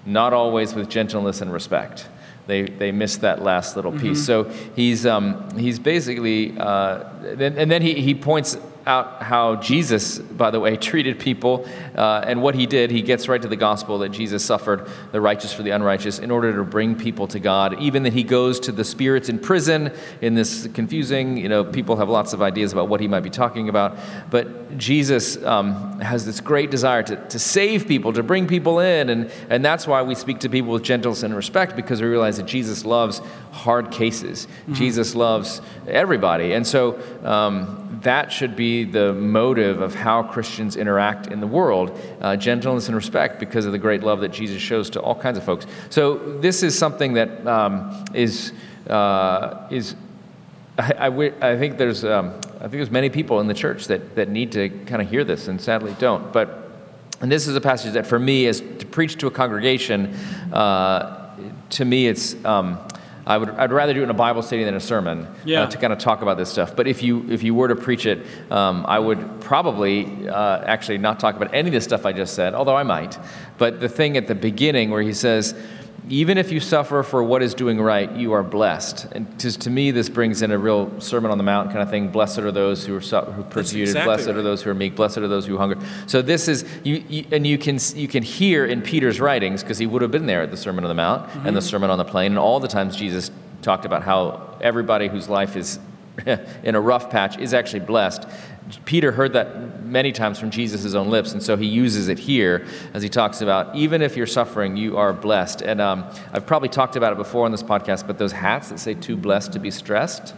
not 0.04 0.32
always 0.32 0.75
with 0.75 0.88
gentleness 0.88 1.40
and 1.40 1.52
respect. 1.52 2.09
They, 2.47 2.63
they 2.63 2.93
miss 2.93 3.19
that 3.19 3.43
last 3.43 3.77
little 3.77 3.93
piece. 3.93 4.25
So 4.27 4.45
he's, 4.75 5.07
um, 5.07 5.57
he's 5.57 5.79
basically, 5.79 6.59
uh, 6.59 7.05
and 7.23 7.71
then 7.71 7.83
he, 7.83 7.95
he 7.95 8.15
points 8.15 8.57
out 8.87 9.23
how 9.23 9.57
Jesus, 9.57 10.19
by 10.19 10.51
the 10.51 10.59
way, 10.59 10.77
treated 10.77 11.19
people 11.19 11.67
uh, 11.95 12.25
and 12.27 12.43
what 12.43 12.55
he 12.55 12.67
did. 12.67 12.91
He 12.91 13.03
gets 13.03 13.29
right 13.29 13.41
to 13.41 13.49
the 13.49 13.57
gospel 13.57 13.99
that 13.99 14.11
Jesus 14.11 14.45
suffered 14.45 14.89
the 15.12 15.21
righteous 15.21 15.53
for 15.53 15.62
the 15.62 15.71
unrighteous 15.71 16.19
in 16.19 16.31
order 16.31 16.55
to 16.55 16.65
bring 16.65 16.97
people 16.97 17.29
to 17.29 17.39
God. 17.39 17.81
Even 17.81 18.03
that 18.03 18.12
he 18.12 18.23
goes 18.23 18.59
to 18.61 18.73
the 18.73 18.85
spirits 18.85 19.29
in 19.29 19.39
prison 19.39 19.93
in 20.21 20.35
this 20.35 20.69
confusing, 20.75 21.37
you 21.37 21.49
know, 21.49 21.65
people 21.65 21.97
have 21.97 22.09
lots 22.09 22.33
of 22.33 22.43
ideas 22.43 22.73
about 22.73 22.89
what 22.89 23.01
he 23.01 23.09
might 23.09 23.21
be 23.21 23.31
talking 23.31 23.69
about. 23.69 23.97
But 24.31 24.77
Jesus 24.77 25.43
um, 25.45 26.01
has 26.01 26.25
this 26.25 26.41
great 26.41 26.71
desire 26.71 27.03
to, 27.05 27.17
to 27.29 27.39
save 27.39 27.87
people, 27.87 28.12
to 28.12 28.23
bring 28.23 28.47
people 28.47 28.81
in. 28.81 29.11
And, 29.11 29.31
and 29.49 29.65
that's 29.65 29.87
why 29.87 30.03
we 30.03 30.15
speak 30.15 30.41
to 30.41 30.49
people 30.49 30.73
with 30.73 30.83
gentleness 30.83 31.23
and 31.23 31.35
respect 31.37 31.77
because 31.77 32.03
we 32.03 32.09
realize 32.09 32.39
that 32.39 32.47
Jesus 32.47 32.85
loves 32.85 33.21
hard 33.53 33.91
cases. 33.91 34.49
Jesus 34.73 35.15
loves 35.15 35.61
everybody. 35.87 36.53
And 36.53 36.67
so, 36.67 36.99
um, 37.23 37.79
that 38.03 38.33
should 38.33 38.57
be 38.57 38.72
the 38.85 39.12
motive 39.12 39.81
of 39.81 39.95
how 39.95 40.23
Christians 40.23 40.76
interact 40.76 41.26
in 41.29 41.41
the 41.41 41.47
world 41.47 41.99
uh, 42.21 42.37
gentleness 42.37 42.88
and 42.88 42.97
respect 42.97 43.38
because 43.38 43.67
of 43.67 43.73
the 43.73 43.79
great 43.79 44.02
love 44.02 44.21
that 44.21 44.33
Jesus 44.33 44.61
shows 44.61 44.91
to 44.91 45.00
all 45.00 45.14
kinds 45.14 45.38
of 45.38 45.45
folks. 45.45 45.67
So, 45.91 46.38
this 46.41 46.62
is 46.62 46.76
something 46.76 47.14
that 47.14 47.47
um, 47.47 48.05
is 48.14 48.52
uh, 48.88 49.69
is 49.71 49.95
I, 50.79 51.09
I, 51.09 51.52
I 51.52 51.59
think 51.59 51.79
there's 51.79 52.05
um, 52.05 52.35
I 52.57 52.69
think 52.69 52.73
there's 52.73 52.91
many 52.91 53.11
people 53.11 53.41
in 53.41 53.47
the 53.47 53.55
church 53.55 53.87
that, 53.88 54.14
that 54.17 54.29
need 54.29 54.52
to 54.52 54.69
kind 54.87 55.02
of 55.02 55.11
hear 55.11 55.25
this 55.25 55.49
and 55.49 55.61
sadly 55.61 55.95
don't. 55.99 56.33
But 56.33 56.71
and 57.21 57.31
this 57.31 57.47
is 57.47 57.55
a 57.55 57.61
passage 57.61 57.93
that 57.93 58.07
for 58.07 58.19
me 58.19 58.47
is 58.47 58.61
to 58.61 58.87
preach 58.87 59.17
to 59.19 59.26
a 59.26 59.31
congregation. 59.31 60.14
Uh, 60.52 61.19
to 61.71 61.85
me, 61.85 62.07
it's 62.07 62.43
um, 62.45 62.79
I 63.26 63.38
would 63.38 63.50
I'd 63.50 63.73
rather 63.73 63.95
do 63.95 64.00
it 64.00 64.05
in 64.05 64.11
a 64.11 64.14
Bible 64.14 64.43
study 64.43 64.64
than 64.64 64.75
a 64.75 64.81
sermon 64.81 65.29
Yeah. 65.45 65.62
uh, 65.62 65.67
to 65.71 65.79
kind 65.79 65.93
of 65.93 65.99
talk 65.99 66.23
about 66.23 66.38
this 66.38 66.50
stuff. 66.50 66.75
But 66.75 66.87
if 66.88 67.02
you 67.02 67.25
if 67.31 67.43
you 67.43 67.55
were 67.55 67.69
to 67.69 67.76
preach 67.76 68.05
it, 68.07 68.26
um, 68.50 68.85
I 68.88 68.99
would 68.99 69.41
probably 69.41 70.29
uh, 70.29 70.62
actually 70.64 70.99
not 70.99 71.21
talk 71.21 71.37
about 71.37 71.55
any 71.55 71.69
of 71.69 71.75
the 71.75 71.81
stuff 71.81 72.05
I 72.05 72.12
just 72.12 72.35
said, 72.35 72.55
although 72.55 72.76
I 72.76 72.83
might. 72.83 73.19
But 73.59 73.81
the 73.81 73.88
thing 73.88 74.17
at 74.17 74.26
the 74.26 74.35
beginning 74.35 74.91
where 74.91 75.02
he 75.02 75.12
says. 75.12 75.55
Even 76.12 76.37
if 76.37 76.52
you 76.52 76.61
suffer 76.61 77.02
for 77.02 77.25
what 77.25 77.42
is 77.42 77.54
doing 77.54 77.81
right, 77.81 78.12
you 78.12 78.33
are 78.33 78.42
blessed. 78.42 79.07
And 79.12 79.40
to, 79.40 79.50
to 79.61 79.71
me, 79.71 79.92
this 79.92 80.11
brings 80.11 80.42
in 80.42 80.50
a 80.50 80.59
real 80.59 81.00
Sermon 81.00 81.31
on 81.31 81.38
the 81.38 81.42
Mount 81.42 81.71
kind 81.71 81.81
of 81.81 81.88
thing. 81.88 82.09
Blessed 82.09 82.40
are 82.40 82.52
those 82.52 82.85
who 82.85 82.95
are 82.95 83.00
su- 83.00 83.23
who 83.23 83.42
persecuted. 83.45 83.88
exactly 83.88 84.14
blessed 84.14 84.28
are 84.28 84.42
those 84.42 84.61
who 84.61 84.69
are 84.69 84.75
meek. 84.75 84.95
Blessed 84.95 85.16
are 85.16 85.28
those 85.28 85.47
who 85.47 85.57
hunger. 85.57 85.78
So 86.07 86.21
this 86.21 86.49
is 86.49 86.66
you, 86.85 87.02
you 87.09 87.25
and 87.33 87.47
you 87.47 87.57
can 87.57 87.78
you 87.95 88.09
can 88.09 88.23
hear 88.23 88.66
in 88.66 88.83
Peter's 88.83 89.21
writings 89.21 89.62
because 89.62 89.78
he 89.78 89.87
would 89.87 90.02
have 90.02 90.11
been 90.11 90.26
there 90.26 90.42
at 90.42 90.50
the 90.50 90.57
Sermon 90.59 90.85
on 90.85 90.88
the 90.88 90.95
Mount 90.95 91.35
and 91.35 91.57
the 91.57 91.61
mm-hmm. 91.61 91.66
Sermon 91.66 91.88
on 91.88 91.97
the 91.97 92.04
Plain 92.04 92.33
and 92.33 92.38
all 92.38 92.61
the 92.61 92.69
times 92.69 92.95
Jesus 92.95 93.31
talked 93.62 93.87
about 93.87 94.02
how 94.02 94.59
everybody 94.61 95.09
whose 95.09 95.31
life 95.31 95.57
is 95.57 95.78
in 96.62 96.75
a 96.75 96.81
rough 96.81 97.11
patch 97.11 97.38
is 97.38 97.54
actually 97.54 97.81
blessed. 97.81 98.28
Peter 98.85 99.12
heard 99.12 99.33
that 99.33 99.83
many 99.85 100.12
times 100.12 100.38
from 100.38 100.50
Jesus' 100.50 100.95
own 100.95 101.09
lips, 101.11 101.33
and 101.33 101.42
so 101.42 101.57
he 101.57 101.66
uses 101.66 102.09
it 102.09 102.19
here 102.19 102.66
as 102.95 103.02
he 103.02 103.09
talks 103.09 103.40
about 103.40 103.75
even 103.75 104.02
if 104.02 104.16
you're 104.16 104.26
suffering, 104.26 104.76
you 104.76 104.97
are 104.97 105.12
blessed. 105.12 105.62
And 105.62 105.81
um, 105.81 106.04
I've 106.33 106.47
probably 106.47 106.69
talked 106.69 106.97
about 106.97 107.12
it 107.12 107.16
before 107.16 107.45
on 107.45 107.50
this 107.50 107.62
podcast, 107.62 108.07
but 108.07 108.19
those 108.19 108.33
hats 108.33 108.69
that 108.71 108.78
say 108.78 108.95
too 108.95 109.16
blessed 109.16 109.52
to 109.52 109.59
be 109.59 109.71
stressed. 109.71 110.35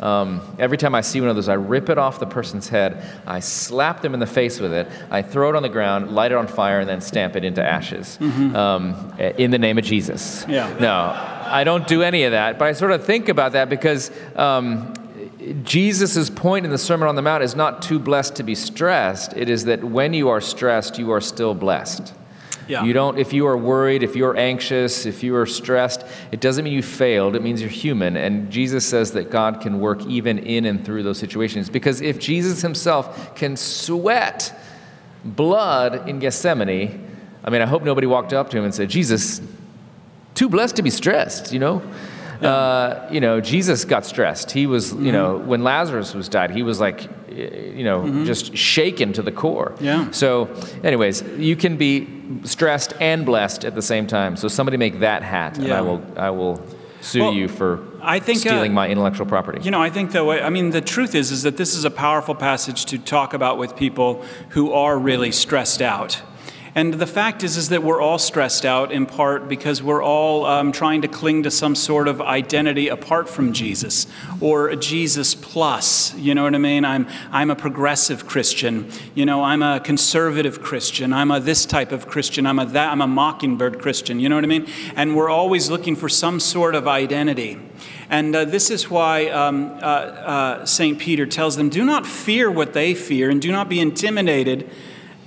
Um, 0.00 0.40
every 0.58 0.78
time 0.78 0.94
I 0.94 1.02
see 1.02 1.20
one 1.20 1.28
of 1.28 1.36
those, 1.36 1.50
I 1.50 1.54
rip 1.54 1.90
it 1.90 1.98
off 1.98 2.20
the 2.20 2.26
person's 2.26 2.70
head, 2.70 3.04
I 3.26 3.40
slap 3.40 4.00
them 4.00 4.14
in 4.14 4.20
the 4.20 4.26
face 4.26 4.58
with 4.58 4.72
it, 4.72 4.88
I 5.10 5.20
throw 5.20 5.50
it 5.50 5.56
on 5.56 5.62
the 5.62 5.68
ground, 5.68 6.12
light 6.14 6.32
it 6.32 6.36
on 6.38 6.46
fire, 6.46 6.80
and 6.80 6.88
then 6.88 7.02
stamp 7.02 7.36
it 7.36 7.44
into 7.44 7.62
ashes 7.62 8.18
um, 8.20 9.14
in 9.36 9.50
the 9.50 9.58
name 9.58 9.76
of 9.76 9.84
Jesus. 9.84 10.46
Yeah. 10.48 10.74
No, 10.80 11.39
I 11.50 11.64
don't 11.64 11.86
do 11.86 12.02
any 12.02 12.24
of 12.24 12.32
that, 12.32 12.58
but 12.58 12.68
I 12.68 12.72
sort 12.72 12.92
of 12.92 13.04
think 13.04 13.28
about 13.28 13.52
that 13.52 13.68
because 13.68 14.10
um, 14.36 14.94
Jesus' 15.64 16.30
point 16.30 16.64
in 16.64 16.70
the 16.70 16.78
Sermon 16.78 17.08
on 17.08 17.16
the 17.16 17.22
Mount 17.22 17.42
is 17.42 17.56
not 17.56 17.82
too 17.82 17.98
blessed 17.98 18.36
to 18.36 18.42
be 18.42 18.54
stressed. 18.54 19.34
It 19.36 19.48
is 19.48 19.64
that 19.64 19.82
when 19.82 20.14
you 20.14 20.28
are 20.28 20.40
stressed, 20.40 20.98
you 20.98 21.10
are 21.10 21.20
still 21.20 21.54
blessed. 21.54 22.14
Yeah. 22.68 22.84
You 22.84 22.92
don't, 22.92 23.18
if 23.18 23.32
you 23.32 23.46
are 23.46 23.56
worried, 23.56 24.04
if 24.04 24.14
you're 24.14 24.36
anxious, 24.36 25.04
if 25.04 25.24
you 25.24 25.34
are 25.34 25.46
stressed, 25.46 26.04
it 26.30 26.40
doesn't 26.40 26.64
mean 26.64 26.72
you 26.72 26.82
failed. 26.82 27.34
It 27.34 27.42
means 27.42 27.60
you're 27.60 27.68
human. 27.68 28.16
And 28.16 28.50
Jesus 28.50 28.86
says 28.86 29.10
that 29.12 29.28
God 29.28 29.60
can 29.60 29.80
work 29.80 30.06
even 30.06 30.38
in 30.38 30.66
and 30.66 30.84
through 30.84 31.02
those 31.02 31.18
situations. 31.18 31.68
Because 31.68 32.00
if 32.00 32.20
Jesus 32.20 32.62
himself 32.62 33.34
can 33.34 33.56
sweat 33.56 34.56
blood 35.24 36.08
in 36.08 36.20
Gethsemane, 36.20 37.08
I 37.42 37.50
mean, 37.50 37.60
I 37.60 37.66
hope 37.66 37.82
nobody 37.82 38.06
walked 38.06 38.32
up 38.32 38.50
to 38.50 38.58
him 38.58 38.64
and 38.64 38.74
said, 38.74 38.88
Jesus, 38.88 39.40
too 40.34 40.48
blessed 40.48 40.76
to 40.76 40.82
be 40.82 40.90
stressed, 40.90 41.52
you 41.52 41.58
know? 41.58 41.82
Uh, 42.42 43.06
you 43.10 43.20
know, 43.20 43.40
Jesus 43.40 43.84
got 43.84 44.06
stressed. 44.06 44.50
He 44.50 44.66
was, 44.66 44.94
you 44.94 45.12
know, 45.12 45.36
when 45.36 45.62
Lazarus 45.62 46.14
was 46.14 46.28
died, 46.28 46.50
he 46.50 46.62
was 46.62 46.80
like, 46.80 47.08
you 47.28 47.84
know, 47.84 48.24
just 48.24 48.56
shaken 48.56 49.12
to 49.12 49.22
the 49.22 49.32
core. 49.32 49.74
Yeah. 49.78 50.10
So, 50.10 50.48
anyways, 50.82 51.22
you 51.36 51.54
can 51.54 51.76
be 51.76 52.08
stressed 52.44 52.94
and 52.98 53.26
blessed 53.26 53.64
at 53.64 53.74
the 53.74 53.82
same 53.82 54.06
time. 54.06 54.36
So 54.36 54.48
somebody 54.48 54.78
make 54.78 55.00
that 55.00 55.22
hat, 55.22 55.58
and 55.58 55.72
I 55.72 55.82
will, 55.82 56.02
I 56.16 56.30
will 56.30 56.64
sue 57.00 57.20
Well, 57.20 57.32
you 57.32 57.48
for 57.48 57.86
I 58.02 58.18
think, 58.18 58.38
uh, 58.38 58.50
stealing 58.50 58.72
my 58.72 58.88
intellectual 58.88 59.26
property. 59.26 59.60
You 59.62 59.70
know, 59.70 59.82
I 59.82 59.90
think 59.90 60.12
though, 60.12 60.32
I 60.32 60.50
mean, 60.50 60.70
the 60.70 60.80
truth 60.80 61.14
is, 61.14 61.30
is 61.30 61.42
that 61.42 61.56
this 61.56 61.74
is 61.74 61.84
a 61.84 61.90
powerful 61.90 62.34
passage 62.34 62.86
to 62.86 62.98
talk 62.98 63.34
about 63.34 63.58
with 63.58 63.76
people 63.76 64.24
who 64.50 64.72
are 64.72 64.98
really 64.98 65.32
stressed 65.32 65.82
out. 65.82 66.22
And 66.74 66.94
the 66.94 67.06
fact 67.06 67.42
is, 67.42 67.56
is 67.56 67.70
that 67.70 67.82
we're 67.82 68.00
all 68.00 68.18
stressed 68.18 68.64
out 68.64 68.92
in 68.92 69.06
part 69.06 69.48
because 69.48 69.82
we're 69.82 70.02
all 70.02 70.46
um, 70.46 70.70
trying 70.70 71.02
to 71.02 71.08
cling 71.08 71.42
to 71.42 71.50
some 71.50 71.74
sort 71.74 72.06
of 72.06 72.20
identity 72.20 72.86
apart 72.86 73.28
from 73.28 73.52
Jesus 73.52 74.06
or 74.40 74.76
Jesus 74.76 75.34
plus. 75.34 76.14
You 76.14 76.34
know 76.34 76.44
what 76.44 76.54
I 76.54 76.58
mean? 76.58 76.84
I'm, 76.84 77.08
I'm 77.32 77.50
a 77.50 77.56
progressive 77.56 78.26
Christian. 78.26 78.88
You 79.16 79.26
know, 79.26 79.42
I'm 79.42 79.62
a 79.62 79.80
conservative 79.80 80.62
Christian. 80.62 81.12
I'm 81.12 81.32
a 81.32 81.40
this 81.40 81.66
type 81.66 81.90
of 81.90 82.06
Christian. 82.06 82.46
I'm 82.46 82.60
a 82.60 82.66
that. 82.66 82.92
I'm 82.92 83.00
a 83.00 83.06
mockingbird 83.08 83.80
Christian. 83.80 84.20
You 84.20 84.28
know 84.28 84.36
what 84.36 84.44
I 84.44 84.48
mean? 84.48 84.68
And 84.94 85.16
we're 85.16 85.30
always 85.30 85.70
looking 85.70 85.96
for 85.96 86.08
some 86.08 86.38
sort 86.38 86.76
of 86.76 86.86
identity. 86.86 87.58
And 88.08 88.34
uh, 88.34 88.44
this 88.44 88.70
is 88.70 88.88
why 88.88 89.28
um, 89.28 89.70
uh, 89.82 89.84
uh, 89.84 90.66
St. 90.66 90.98
Peter 90.98 91.26
tells 91.26 91.56
them 91.56 91.68
do 91.68 91.84
not 91.84 92.06
fear 92.06 92.50
what 92.50 92.74
they 92.74 92.94
fear, 92.94 93.28
and 93.28 93.42
do 93.42 93.50
not 93.50 93.68
be 93.68 93.80
intimidated. 93.80 94.70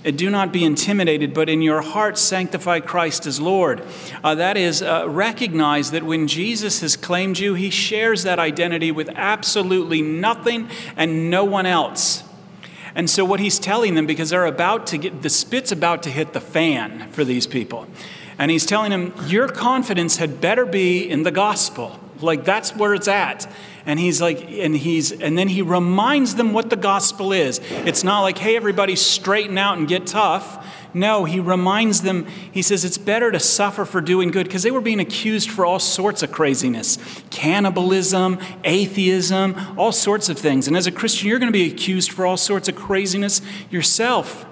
Do 0.04 0.30
not 0.30 0.52
be 0.52 0.66
intimidated, 0.66 1.34
but 1.34 1.48
in 1.48 1.62
your 1.62 1.82
heart 1.82 2.18
sanctify 2.18 2.82
Christ 2.82 3.26
as 3.26 3.40
Lord. 3.40 3.84
Uh, 4.24 4.36
that 4.36 4.58
is, 4.58 4.82
uh, 4.82 5.06
recognize 5.08 5.92
that 5.92 6.04
when 6.04 6.28
Jesus 6.28 6.82
has 6.82 6.98
claimed 6.98 7.40
you, 7.40 7.54
he 7.54 7.70
shares 7.70 8.24
that 8.24 8.38
identity 8.38 8.92
with 8.92 9.10
absolutely 9.16 10.02
nothing 10.02 10.70
and 10.98 11.30
no 11.30 11.46
one 11.46 11.66
else. 11.66 12.24
And 12.96 13.10
so, 13.10 13.26
what 13.26 13.40
he's 13.40 13.60
telling 13.60 13.96
them, 13.96 14.06
because 14.06 14.30
they're 14.30 14.46
about 14.46 14.86
to 14.88 14.98
get 14.98 15.22
the 15.22 15.30
spit's 15.30 15.72
about 15.72 16.04
to 16.04 16.10
hit 16.10 16.34
the 16.34 16.42
fan 16.42 17.10
for 17.12 17.24
these 17.24 17.48
people, 17.48 17.88
and 18.38 18.52
he's 18.52 18.66
telling 18.66 18.92
them, 18.92 19.14
Your 19.26 19.48
confidence 19.48 20.18
had 20.18 20.42
better 20.42 20.66
be 20.66 21.10
in 21.10 21.24
the 21.24 21.32
gospel. 21.32 22.00
Like, 22.24 22.46
that's 22.46 22.76
where 22.76 22.94
it's 22.94 23.08
at. 23.08 23.52
And 23.86 24.00
he's 24.00 24.22
like, 24.22 24.50
and 24.50 24.76
he's, 24.76 25.12
and 25.12 25.38
then 25.38 25.50
he 25.50 25.62
reminds 25.62 26.36
them 26.36 26.54
what 26.54 26.70
the 26.70 26.76
gospel 26.76 27.34
is. 27.34 27.60
It's 27.70 28.04
not 28.04 28.22
like, 28.22 28.38
hey, 28.38 28.56
everybody, 28.56 28.96
straighten 28.96 29.58
out 29.58 29.78
and 29.78 29.88
get 29.88 30.08
tough. 30.08 30.66
No, 30.94 31.26
he 31.26 31.40
reminds 31.40 32.02
them, 32.02 32.28
he 32.52 32.62
says, 32.62 32.86
it's 32.86 33.00
better 33.00 33.32
to 33.32 33.40
suffer 33.40 33.84
for 33.84 34.00
doing 34.00 34.30
good 34.30 34.46
because 34.46 34.64
they 34.64 34.72
were 34.72 34.82
being 34.82 35.00
accused 35.00 35.50
for 35.50 35.66
all 35.66 35.80
sorts 35.80 36.22
of 36.22 36.32
craziness 36.32 36.98
cannibalism, 37.32 38.40
atheism, 38.64 39.56
all 39.78 39.92
sorts 39.92 40.30
of 40.30 40.38
things. 40.38 40.68
And 40.68 40.78
as 40.78 40.88
a 40.88 40.92
Christian, 40.92 41.30
you're 41.30 41.40
going 41.40 41.52
to 41.52 41.58
be 41.58 41.72
accused 41.72 42.12
for 42.12 42.26
all 42.26 42.38
sorts 42.38 42.70
of 42.70 42.76
craziness 42.76 43.42
yourself. 43.70 44.46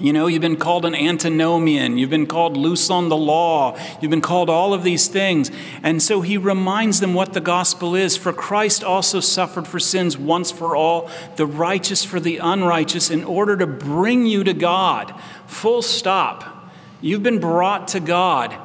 You 0.00 0.12
know, 0.12 0.26
you've 0.26 0.42
been 0.42 0.56
called 0.56 0.84
an 0.86 0.94
antinomian. 0.94 1.98
You've 1.98 2.10
been 2.10 2.26
called 2.26 2.56
loose 2.56 2.90
on 2.90 3.08
the 3.08 3.16
law. 3.16 3.78
You've 4.00 4.10
been 4.10 4.20
called 4.20 4.50
all 4.50 4.74
of 4.74 4.82
these 4.82 5.06
things. 5.06 5.52
And 5.84 6.02
so 6.02 6.20
he 6.20 6.36
reminds 6.36 6.98
them 6.98 7.14
what 7.14 7.32
the 7.32 7.40
gospel 7.40 7.94
is. 7.94 8.16
For 8.16 8.32
Christ 8.32 8.82
also 8.82 9.20
suffered 9.20 9.68
for 9.68 9.78
sins 9.78 10.18
once 10.18 10.50
for 10.50 10.74
all, 10.74 11.08
the 11.36 11.46
righteous 11.46 12.04
for 12.04 12.18
the 12.18 12.38
unrighteous, 12.38 13.08
in 13.08 13.22
order 13.22 13.56
to 13.56 13.68
bring 13.68 14.26
you 14.26 14.42
to 14.42 14.52
God. 14.52 15.14
Full 15.46 15.82
stop. 15.82 16.72
You've 17.00 17.22
been 17.22 17.38
brought 17.38 17.88
to 17.88 18.00
God. 18.00 18.56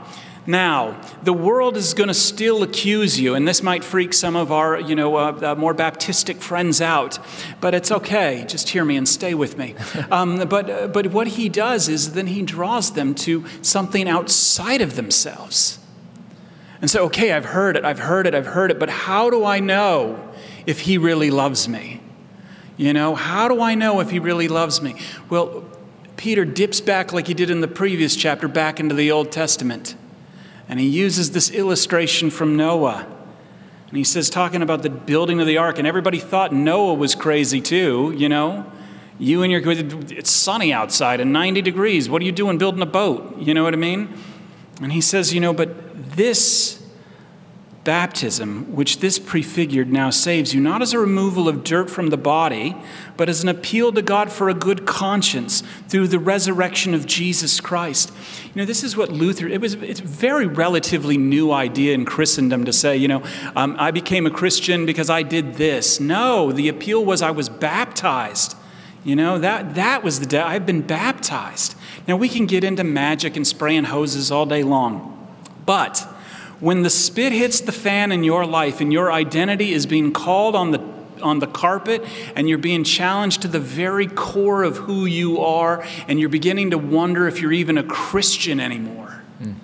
Now, 0.50 1.00
the 1.22 1.32
world 1.32 1.78
is 1.78 1.94
going 1.94 2.08
to 2.08 2.14
still 2.16 2.64
accuse 2.64 3.20
you, 3.20 3.36
and 3.36 3.48
this 3.48 3.62
might 3.62 3.84
freak 3.84 4.16
some 4.16 4.36
of 4.36 4.52
our, 4.52 4.80
you 4.80 4.96
know, 4.96 5.16
uh, 5.16 5.52
uh, 5.52 5.54
more 5.54 5.76
Baptistic 5.76 6.38
friends 6.38 6.82
out, 6.82 7.20
but 7.62 7.76
it's 7.76 7.92
okay. 7.92 8.46
Just 8.48 8.70
hear 8.70 8.84
me 8.84 8.98
and 8.98 9.08
stay 9.08 9.36
with 9.36 9.60
me. 9.60 9.76
Um, 10.12 10.48
but, 10.50 10.70
uh, 10.70 10.88
but 10.88 11.08
what 11.08 11.28
he 11.28 11.50
does 11.50 11.88
is 11.88 12.14
then 12.14 12.26
he 12.26 12.42
draws 12.42 12.94
them 12.94 13.14
to 13.14 13.46
something 13.62 14.10
outside 14.10 14.82
of 14.82 14.96
themselves. 14.96 15.78
And 16.82 16.90
so, 16.90 17.06
okay, 17.06 17.32
I've 17.32 17.46
heard 17.46 17.78
it, 17.78 17.86
I've 17.86 18.00
heard 18.00 18.26
it, 18.26 18.34
I've 18.34 18.48
heard 18.48 18.72
it, 18.72 18.80
but 18.80 18.90
how 18.90 19.30
do 19.30 19.46
I 19.46 19.60
know 19.60 20.34
if 20.66 20.80
he 20.80 20.98
really 20.98 21.30
loves 21.30 21.70
me? 21.70 22.02
You 22.76 22.94
know, 22.94 23.14
how 23.14 23.50
do 23.50 23.62
I 23.62 23.76
know 23.76 24.00
if 24.00 24.10
he 24.10 24.18
really 24.18 24.48
loves 24.48 24.82
me? 24.82 24.96
Well, 25.30 25.64
Peter 26.18 26.44
dips 26.44 26.82
back 26.82 27.14
like 27.14 27.28
he 27.28 27.36
did 27.36 27.52
in 27.52 27.62
the 27.62 27.68
previous 27.68 28.16
chapter 28.16 28.48
back 28.48 28.80
into 28.80 28.96
the 28.96 29.12
Old 29.12 29.32
Testament. 29.32 29.96
And 30.70 30.80
he 30.80 30.88
uses 30.88 31.32
this 31.32 31.50
illustration 31.50 32.30
from 32.30 32.56
Noah. 32.56 33.06
And 33.90 33.98
he 33.98 34.04
says, 34.04 34.30
talking 34.30 34.62
about 34.62 34.84
the 34.84 34.90
building 34.90 35.42
of 35.42 35.48
the 35.48 35.58
ark, 35.58 35.80
and 35.80 35.88
everybody 35.88 36.20
thought 36.20 36.54
Noah 36.54 36.94
was 36.94 37.16
crazy 37.16 37.60
too, 37.60 38.14
you 38.16 38.30
know? 38.30 38.72
You 39.18 39.44
and 39.44 39.52
your, 39.52 39.62
it's 39.66 40.30
sunny 40.30 40.72
outside 40.72 41.20
and 41.20 41.34
90 41.34 41.62
degrees. 41.64 42.08
What 42.08 42.22
are 42.22 42.26
you 42.26 42.32
doing 42.32 42.58
building 42.58 42.82
a 42.82 42.86
boat? 42.86 43.38
You 43.40 43.54
know 43.54 43.64
what 43.64 43.74
I 43.74 43.78
mean? 43.78 44.14
And 44.82 44.94
he 44.94 45.02
says, 45.02 45.34
you 45.34 45.42
know, 45.42 45.54
but 45.54 46.16
this 46.16 46.79
baptism, 47.84 48.76
which 48.76 49.00
this 49.00 49.18
prefigured, 49.18 49.92
now 49.92 50.10
saves 50.10 50.54
you, 50.54 50.60
not 50.60 50.82
as 50.82 50.94
a 50.94 51.00
removal 51.00 51.48
of 51.48 51.64
dirt 51.64 51.90
from 51.90 52.08
the 52.08 52.18
body, 52.18 52.76
but 53.16 53.30
as 53.30 53.42
an 53.42 53.50
appeal 53.50 53.92
to 53.94 54.02
God 54.02 54.32
for 54.32 54.50
a 54.50 54.54
good 54.54 54.86
conscience 54.86 55.64
through 55.88 56.08
the 56.10 56.20
resurrection 56.20 56.94
of 56.94 57.06
Jesus 57.06 57.62
Christ. 57.62 58.12
You 58.54 58.62
know, 58.62 58.66
this 58.66 58.84
is 58.84 58.98
what 58.98 59.12
Luther, 59.12 59.48
it 59.48 59.62
was 59.62 59.76
it's 59.76 60.02
a 60.02 60.04
very 60.04 60.46
relatively 60.46 61.18
new 61.18 61.52
idea 61.52 61.94
in 61.94 62.06
Christendom 62.06 62.66
to 62.66 62.74
say, 62.74 62.98
you 62.98 63.08
know, 63.08 63.24
um, 63.56 63.76
I 63.80 63.92
became 63.92 64.26
a 64.26 64.32
Christian 64.32 64.86
because 64.86 65.10
I 65.10 65.24
did 65.24 65.56
this. 65.56 66.00
No, 66.00 66.52
the 66.52 66.68
appeal 66.68 67.04
was 67.06 67.22
I 67.22 67.32
was 67.32 67.48
baptized. 67.48 68.56
You 69.06 69.16
know, 69.16 69.40
that, 69.40 69.76
that 69.76 70.04
was 70.04 70.20
the 70.20 70.26
day 70.26 70.40
I've 70.42 70.66
been 70.66 70.82
baptized. 70.82 71.76
Now, 72.08 72.18
we 72.18 72.28
can 72.28 72.46
get 72.46 72.66
into 72.66 72.84
magic 72.84 73.38
and 73.38 73.48
spraying 73.48 73.86
hoses 73.86 74.32
all 74.32 74.46
day 74.46 74.64
long, 74.64 75.16
but 75.66 76.06
when 76.60 76.84
the 76.84 76.90
spit 76.90 77.32
hits 77.32 77.62
the 77.62 77.72
fan 77.72 78.12
in 78.12 78.24
your 78.24 78.46
life 78.46 78.82
and 78.82 78.92
your 78.92 79.12
identity 79.12 79.74
is 79.74 79.86
being 79.86 80.12
called 80.12 80.56
on 80.56 80.72
the 80.72 81.00
on 81.22 81.40
the 81.40 81.48
carpet 81.48 82.06
and 82.36 82.48
you're 82.48 82.58
being 82.58 82.84
challenged 82.84 83.42
to 83.42 83.48
the 83.48 83.60
very 83.60 84.08
core 84.08 84.64
of 84.64 84.78
who 84.78 85.06
you 85.06 85.40
are 85.40 85.86
and 86.08 86.20
you're 86.20 86.30
beginning 86.30 86.72
to 86.72 86.78
wonder 86.78 87.28
if 87.28 87.42
you're 87.42 87.52
even 87.52 87.78
a 87.78 87.84
Christian 87.84 88.60
anymore. 88.60 89.22
Mm. 89.42 89.56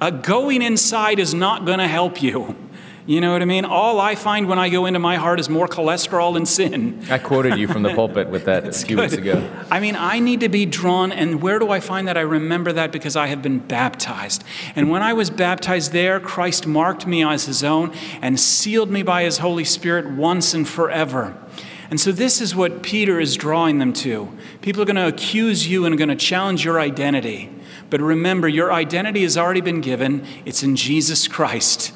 Uh, 0.00 0.10
going 0.10 0.62
inside 0.62 1.18
is 1.18 1.34
not 1.34 1.66
going 1.66 1.78
to 1.80 1.88
help 1.88 2.22
you. 2.22 2.56
You 3.04 3.20
know 3.20 3.32
what 3.32 3.42
I 3.42 3.46
mean? 3.46 3.64
All 3.64 4.00
I 4.00 4.14
find 4.14 4.48
when 4.48 4.60
I 4.60 4.68
go 4.68 4.86
into 4.86 5.00
my 5.00 5.16
heart 5.16 5.40
is 5.40 5.48
more 5.48 5.66
cholesterol 5.66 6.36
and 6.36 6.46
sin. 6.46 7.04
I 7.10 7.18
quoted 7.18 7.58
you 7.58 7.66
from 7.66 7.82
the 7.82 7.92
pulpit 7.94 8.28
with 8.28 8.44
that 8.44 8.64
a 8.68 8.72
few 8.72 8.96
weeks 8.96 9.14
ago. 9.14 9.50
I 9.72 9.80
mean, 9.80 9.96
I 9.96 10.20
need 10.20 10.38
to 10.40 10.48
be 10.48 10.66
drawn, 10.66 11.10
and 11.10 11.42
where 11.42 11.58
do 11.58 11.70
I 11.70 11.80
find 11.80 12.06
that? 12.06 12.16
I 12.16 12.20
remember 12.20 12.72
that 12.72 12.92
because 12.92 13.16
I 13.16 13.26
have 13.26 13.42
been 13.42 13.58
baptized. 13.58 14.44
And 14.76 14.88
when 14.88 15.02
I 15.02 15.14
was 15.14 15.30
baptized 15.30 15.90
there, 15.90 16.20
Christ 16.20 16.64
marked 16.64 17.04
me 17.04 17.24
as 17.24 17.46
his 17.46 17.64
own 17.64 17.92
and 18.20 18.38
sealed 18.38 18.90
me 18.90 19.02
by 19.02 19.24
his 19.24 19.38
Holy 19.38 19.64
Spirit 19.64 20.08
once 20.08 20.54
and 20.54 20.68
forever. 20.68 21.36
And 21.90 22.00
so, 22.00 22.12
this 22.12 22.40
is 22.40 22.54
what 22.54 22.84
Peter 22.84 23.18
is 23.18 23.36
drawing 23.36 23.80
them 23.80 23.92
to. 23.94 24.34
People 24.60 24.80
are 24.80 24.86
going 24.86 24.96
to 24.96 25.08
accuse 25.08 25.66
you 25.66 25.84
and 25.84 25.94
are 25.94 25.98
going 25.98 26.08
to 26.08 26.14
challenge 26.14 26.64
your 26.64 26.78
identity. 26.80 27.50
But 27.90 28.00
remember, 28.00 28.48
your 28.48 28.72
identity 28.72 29.22
has 29.22 29.36
already 29.36 29.60
been 29.60 29.80
given, 29.80 30.24
it's 30.44 30.62
in 30.62 30.76
Jesus 30.76 31.26
Christ. 31.26 31.92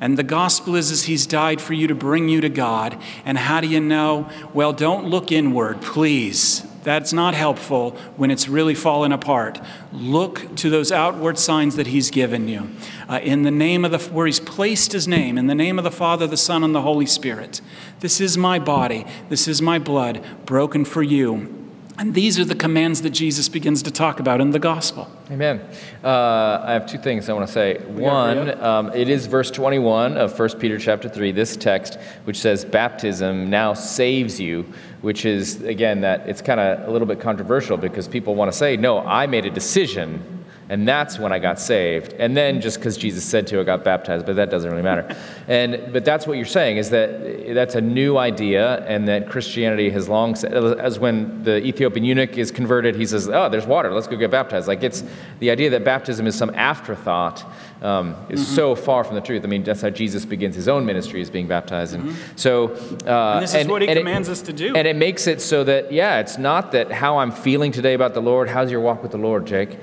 And 0.00 0.16
the 0.16 0.22
gospel 0.22 0.76
is, 0.76 0.90
is 0.90 1.04
he's 1.04 1.26
died 1.26 1.60
for 1.60 1.74
you 1.74 1.86
to 1.88 1.94
bring 1.94 2.28
you 2.28 2.40
to 2.40 2.48
God. 2.48 2.98
And 3.24 3.36
how 3.36 3.60
do 3.60 3.68
you 3.68 3.80
know? 3.80 4.30
Well, 4.54 4.72
don't 4.72 5.06
look 5.06 5.30
inward, 5.30 5.82
please. 5.82 6.64
That's 6.82 7.12
not 7.12 7.34
helpful 7.34 7.90
when 8.16 8.30
it's 8.30 8.48
really 8.48 8.74
fallen 8.74 9.12
apart. 9.12 9.60
Look 9.92 10.56
to 10.56 10.70
those 10.70 10.90
outward 10.90 11.38
signs 11.38 11.76
that 11.76 11.88
He's 11.88 12.10
given 12.10 12.48
you. 12.48 12.70
Uh, 13.06 13.20
in 13.22 13.42
the 13.42 13.50
name 13.50 13.84
of 13.84 13.90
the, 13.90 13.98
where 13.98 14.26
He's 14.26 14.40
placed 14.40 14.92
His 14.92 15.06
name, 15.06 15.36
in 15.36 15.46
the 15.46 15.54
name 15.54 15.78
of 15.78 15.84
the 15.84 15.90
Father, 15.90 16.26
the 16.26 16.38
Son, 16.38 16.64
and 16.64 16.74
the 16.74 16.80
Holy 16.80 17.04
Spirit. 17.04 17.60
This 18.00 18.18
is 18.18 18.38
my 18.38 18.58
body, 18.58 19.04
this 19.28 19.46
is 19.46 19.60
my 19.60 19.78
blood, 19.78 20.24
broken 20.46 20.86
for 20.86 21.02
you. 21.02 21.59
And 22.00 22.14
these 22.14 22.38
are 22.38 22.46
the 22.46 22.54
commands 22.54 23.02
that 23.02 23.10
Jesus 23.10 23.50
begins 23.50 23.82
to 23.82 23.90
talk 23.90 24.20
about 24.20 24.40
in 24.40 24.52
the 24.52 24.58
gospel. 24.58 25.06
Amen. 25.30 25.60
Uh, 26.02 26.62
I 26.64 26.72
have 26.72 26.86
two 26.86 26.96
things 26.96 27.28
I 27.28 27.34
want 27.34 27.46
to 27.46 27.52
say. 27.52 27.76
One, 27.76 28.58
um, 28.62 28.90
it 28.94 29.10
is 29.10 29.26
verse 29.26 29.50
21 29.50 30.16
of 30.16 30.36
1 30.36 30.58
Peter 30.58 30.78
chapter 30.78 31.10
3, 31.10 31.30
this 31.32 31.58
text, 31.58 31.98
which 32.24 32.38
says, 32.38 32.64
Baptism 32.64 33.50
now 33.50 33.74
saves 33.74 34.40
you, 34.40 34.62
which 35.02 35.26
is, 35.26 35.60
again, 35.60 36.00
that 36.00 36.26
it's 36.26 36.40
kind 36.40 36.58
of 36.58 36.88
a 36.88 36.90
little 36.90 37.06
bit 37.06 37.20
controversial 37.20 37.76
because 37.76 38.08
people 38.08 38.34
want 38.34 38.50
to 38.50 38.56
say, 38.56 38.78
no, 38.78 39.00
I 39.00 39.26
made 39.26 39.44
a 39.44 39.50
decision 39.50 40.39
and 40.70 40.86
that's 40.86 41.18
when 41.18 41.32
I 41.32 41.40
got 41.40 41.58
saved. 41.58 42.12
And 42.12 42.36
then 42.36 42.60
just 42.60 42.78
because 42.78 42.96
Jesus 42.96 43.24
said 43.24 43.48
to, 43.48 43.58
I 43.60 43.64
got 43.64 43.82
baptized, 43.82 44.24
but 44.24 44.36
that 44.36 44.50
doesn't 44.50 44.70
really 44.70 44.84
matter. 44.84 45.16
And 45.48 45.92
but 45.92 46.04
that's 46.04 46.28
what 46.28 46.36
you're 46.36 46.46
saying 46.46 46.76
is 46.76 46.90
that 46.90 47.52
that's 47.54 47.74
a 47.74 47.80
new 47.80 48.16
idea, 48.16 48.86
and 48.86 49.08
that 49.08 49.28
Christianity 49.28 49.90
has 49.90 50.08
long 50.08 50.36
said, 50.36 50.54
as 50.54 51.00
when 51.00 51.42
the 51.42 51.56
Ethiopian 51.66 52.04
eunuch 52.04 52.38
is 52.38 52.52
converted, 52.52 52.94
he 52.94 53.04
says, 53.04 53.28
"Oh, 53.28 53.48
there's 53.48 53.66
water. 53.66 53.92
Let's 53.92 54.06
go 54.06 54.16
get 54.16 54.30
baptized." 54.30 54.68
Like 54.68 54.84
it's 54.84 55.02
the 55.40 55.50
idea 55.50 55.70
that 55.70 55.84
baptism 55.84 56.28
is 56.28 56.36
some 56.36 56.50
afterthought 56.54 57.44
um, 57.82 58.14
is 58.28 58.40
mm-hmm. 58.40 58.54
so 58.54 58.76
far 58.76 59.02
from 59.02 59.16
the 59.16 59.20
truth. 59.20 59.42
I 59.42 59.48
mean, 59.48 59.64
that's 59.64 59.82
how 59.82 59.90
Jesus 59.90 60.24
begins 60.24 60.54
his 60.54 60.68
own 60.68 60.86
ministry, 60.86 61.20
is 61.20 61.30
being 61.30 61.48
baptized. 61.48 61.94
And 61.94 62.04
mm-hmm. 62.04 62.36
so, 62.36 62.68
uh, 63.06 63.34
and 63.34 63.42
this 63.42 63.50
is 63.50 63.56
and, 63.56 63.70
what 63.70 63.82
he 63.82 63.88
commands 63.88 64.28
it, 64.28 64.32
us 64.32 64.42
to 64.42 64.52
do. 64.52 64.76
And 64.76 64.86
it 64.86 64.94
makes 64.94 65.26
it 65.26 65.40
so 65.40 65.64
that 65.64 65.90
yeah, 65.92 66.20
it's 66.20 66.38
not 66.38 66.70
that 66.72 66.92
how 66.92 67.18
I'm 67.18 67.32
feeling 67.32 67.72
today 67.72 67.94
about 67.94 68.14
the 68.14 68.22
Lord. 68.22 68.48
How's 68.48 68.70
your 68.70 68.80
walk 68.80 69.02
with 69.02 69.10
the 69.10 69.18
Lord, 69.18 69.46
Jake? 69.48 69.78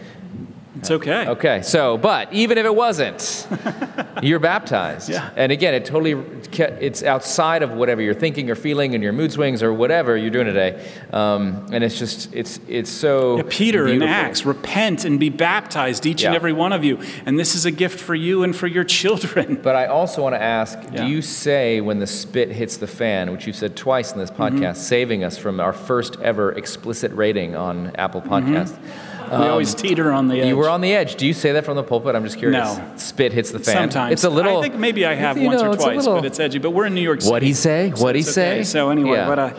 It's 0.80 0.92
okay. 0.92 1.28
Okay, 1.28 1.62
so, 1.62 1.98
but 1.98 2.32
even 2.34 2.58
if 2.58 2.66
it 2.66 2.76
wasn't, 2.76 3.48
you're 4.22 4.40
baptized. 4.40 5.10
Yeah. 5.10 5.30
And 5.36 5.52
again, 5.52 5.74
it 5.74 5.86
totally, 5.86 6.12
it's 6.58 7.04
outside 7.04 7.64
of 7.64 7.72
whatever 7.72 8.02
you're 8.02 8.14
thinking 8.14 8.50
or 8.50 8.56
feeling 8.56 8.94
and 8.94 9.04
your 9.04 9.14
mood 9.14 9.32
swings 9.32 9.64
or 9.64 9.74
whatever 9.74 10.16
you're 10.16 10.30
doing 10.30 10.46
today. 10.46 10.88
Um, 11.12 11.68
and 11.72 11.84
it's 11.84 11.98
just, 11.98 12.34
it's, 12.34 12.60
it's 12.68 12.90
so. 12.90 13.38
Yeah, 13.38 13.44
Peter 13.50 13.86
beautiful. 13.86 14.08
in 14.08 14.14
Acts, 14.14 14.46
repent 14.46 15.06
and 15.06 15.20
be 15.20 15.30
baptized, 15.30 16.06
each 16.06 16.22
yeah. 16.22 16.30
and 16.30 16.36
every 16.36 16.54
one 16.54 16.74
of 16.74 16.84
you. 16.84 17.00
And 17.26 17.40
this 17.40 17.56
is 17.56 17.66
a 17.66 17.72
gift 17.72 18.00
for 18.00 18.16
you 18.16 18.44
and 18.44 18.56
for 18.56 18.68
your 18.68 18.84
children. 18.84 19.56
But 19.68 19.76
I 19.76 19.88
also 19.88 20.22
want 20.22 20.36
to 20.36 20.42
ask 20.42 20.78
yeah. 20.78 21.04
do 21.04 21.08
you 21.08 21.22
say 21.22 21.82
when 21.82 22.00
the 22.00 22.08
spit 22.08 22.52
hits 22.52 22.78
the 22.78 22.88
fan, 22.88 23.32
which 23.32 23.48
you've 23.48 23.56
said 23.56 23.76
twice 23.76 24.12
in 24.12 24.20
this 24.20 24.32
mm-hmm. 24.32 24.44
podcast, 24.44 24.60
mm-hmm. 24.60 24.82
saving 24.82 25.24
us 25.24 25.38
from 25.38 25.60
our 25.60 25.74
first 25.74 26.20
ever 26.22 26.52
explicit 26.54 27.12
rating 27.14 27.56
on 27.56 27.96
Apple 27.96 28.22
Podcast? 28.22 28.74
Mm-hmm 28.74 29.07
um, 29.32 29.42
we 29.42 29.48
always 29.48 29.74
teeter 29.74 30.12
on 30.12 30.28
the 30.28 30.42
edge. 30.42 30.48
You 30.48 30.58
were 30.58 30.70
on 30.70 30.82
the 30.82 30.94
edge. 30.94 31.16
Do 31.16 31.26
you 31.26 31.34
say 31.34 31.52
that 31.54 31.66
from 31.66 31.76
the 31.76 31.84
pulpit? 31.84 32.16
I'm 32.16 32.24
just 32.24 32.38
curious. 32.38 32.78
No. 32.78 32.94
Spit 32.96 33.34
hits 33.34 33.52
the 33.52 33.60
fan. 33.60 33.76
Sometimes. 33.76 34.14
It's 34.14 34.24
a 34.24 34.30
little. 34.30 34.60
I 34.60 34.62
think 34.62 34.76
maybe 34.76 35.06
I 35.06 35.14
have 35.16 35.38
once 35.40 35.62
know, 35.62 35.72
or 35.72 35.76
twice, 35.76 35.98
little, 35.98 36.16
but 36.16 36.26
it's 36.26 36.40
edgy. 36.40 36.60
But 36.60 36.72
we're 36.72 36.86
in 36.86 36.94
New 36.94 37.02
York 37.02 37.22
City. 37.22 37.32
What'd 37.32 37.48
he 37.48 37.54
say? 37.54 37.90
What'd 37.90 38.16
he 38.16 38.24
say? 38.24 38.54
Okay. 38.56 38.64
So 38.64 38.90
anyway, 38.90 39.18
yeah. 39.18 39.28
but. 39.28 39.40
Uh, 39.40 39.54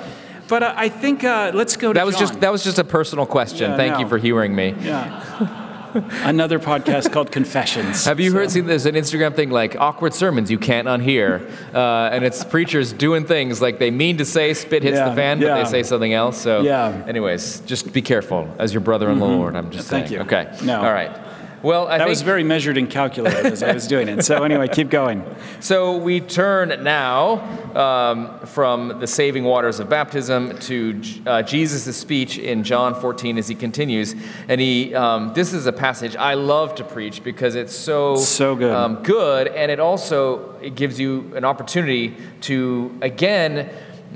but 0.48 0.62
uh, 0.62 0.72
I 0.74 0.88
think 0.88 1.24
uh, 1.24 1.52
let's 1.52 1.76
go 1.76 1.92
to 1.92 1.98
that 1.98 2.06
was 2.06 2.14
John. 2.14 2.28
just 2.28 2.40
that 2.40 2.50
was 2.50 2.64
just 2.64 2.78
a 2.78 2.84
personal 2.84 3.26
question. 3.26 3.70
Yeah, 3.70 3.76
Thank 3.76 3.92
no. 3.92 3.98
you 4.00 4.08
for 4.08 4.16
humoring 4.16 4.56
me. 4.56 4.74
Yeah. 4.80 5.66
Another 5.94 6.58
podcast 6.58 7.12
called 7.12 7.30
Confessions. 7.32 8.04
Have 8.04 8.20
you 8.20 8.30
so. 8.30 8.36
heard? 8.36 8.50
Seen 8.50 8.66
there's 8.66 8.86
an 8.86 8.94
Instagram 8.94 9.34
thing 9.34 9.50
like 9.50 9.76
awkward 9.76 10.14
sermons 10.14 10.50
you 10.50 10.58
can't 10.58 10.88
unhear, 10.88 11.48
uh, 11.74 12.10
and 12.12 12.24
it's 12.24 12.44
preachers 12.44 12.92
doing 12.92 13.24
things 13.24 13.62
like 13.62 13.78
they 13.78 13.90
mean 13.90 14.18
to 14.18 14.24
say 14.24 14.54
spit 14.54 14.82
hits 14.82 14.96
yeah, 14.96 15.08
the 15.08 15.14
fan, 15.14 15.40
yeah. 15.40 15.48
but 15.48 15.64
they 15.64 15.70
say 15.70 15.82
something 15.82 16.12
else. 16.12 16.40
So, 16.40 16.62
yeah. 16.62 17.04
anyways, 17.06 17.60
just 17.60 17.92
be 17.92 18.02
careful 18.02 18.54
as 18.58 18.72
your 18.72 18.80
brother 18.80 19.10
in 19.10 19.18
the 19.18 19.24
mm-hmm. 19.24 19.34
Lord. 19.34 19.56
I'm 19.56 19.70
just 19.70 19.88
Thank 19.88 20.08
saying. 20.08 20.20
you. 20.20 20.26
Okay. 20.26 20.56
No. 20.64 20.80
All 20.80 20.92
right. 20.92 21.27
Well, 21.62 21.88
I 21.88 21.98
that 21.98 22.08
was 22.08 22.22
very 22.22 22.44
measured 22.44 22.78
and 22.78 22.88
calculated 22.88 23.46
as 23.46 23.62
I 23.62 23.72
was 23.72 23.86
doing 23.86 24.08
it. 24.08 24.24
So 24.24 24.44
anyway, 24.44 24.68
keep 24.68 24.90
going. 24.90 25.24
So 25.60 25.96
we 25.96 26.20
turn 26.20 26.84
now 26.84 27.40
um, 27.74 28.46
from 28.46 29.00
the 29.00 29.06
saving 29.06 29.42
waters 29.44 29.80
of 29.80 29.88
baptism 29.88 30.56
to 30.60 31.02
uh, 31.26 31.42
Jesus' 31.42 31.96
speech 31.96 32.38
in 32.38 32.62
John 32.62 32.94
14 32.94 33.38
as 33.38 33.48
he 33.48 33.54
continues, 33.54 34.14
and 34.46 34.60
he. 34.60 34.94
Um, 34.94 35.32
this 35.34 35.52
is 35.52 35.66
a 35.66 35.72
passage 35.72 36.14
I 36.16 36.34
love 36.34 36.76
to 36.76 36.84
preach 36.84 37.24
because 37.24 37.54
it's 37.54 37.74
so 37.74 38.16
so 38.16 38.54
good, 38.54 38.72
um, 38.72 39.02
good, 39.02 39.48
and 39.48 39.70
it 39.70 39.80
also 39.80 40.52
it 40.60 40.76
gives 40.76 41.00
you 41.00 41.32
an 41.34 41.44
opportunity 41.44 42.14
to 42.42 42.96
again 43.02 43.70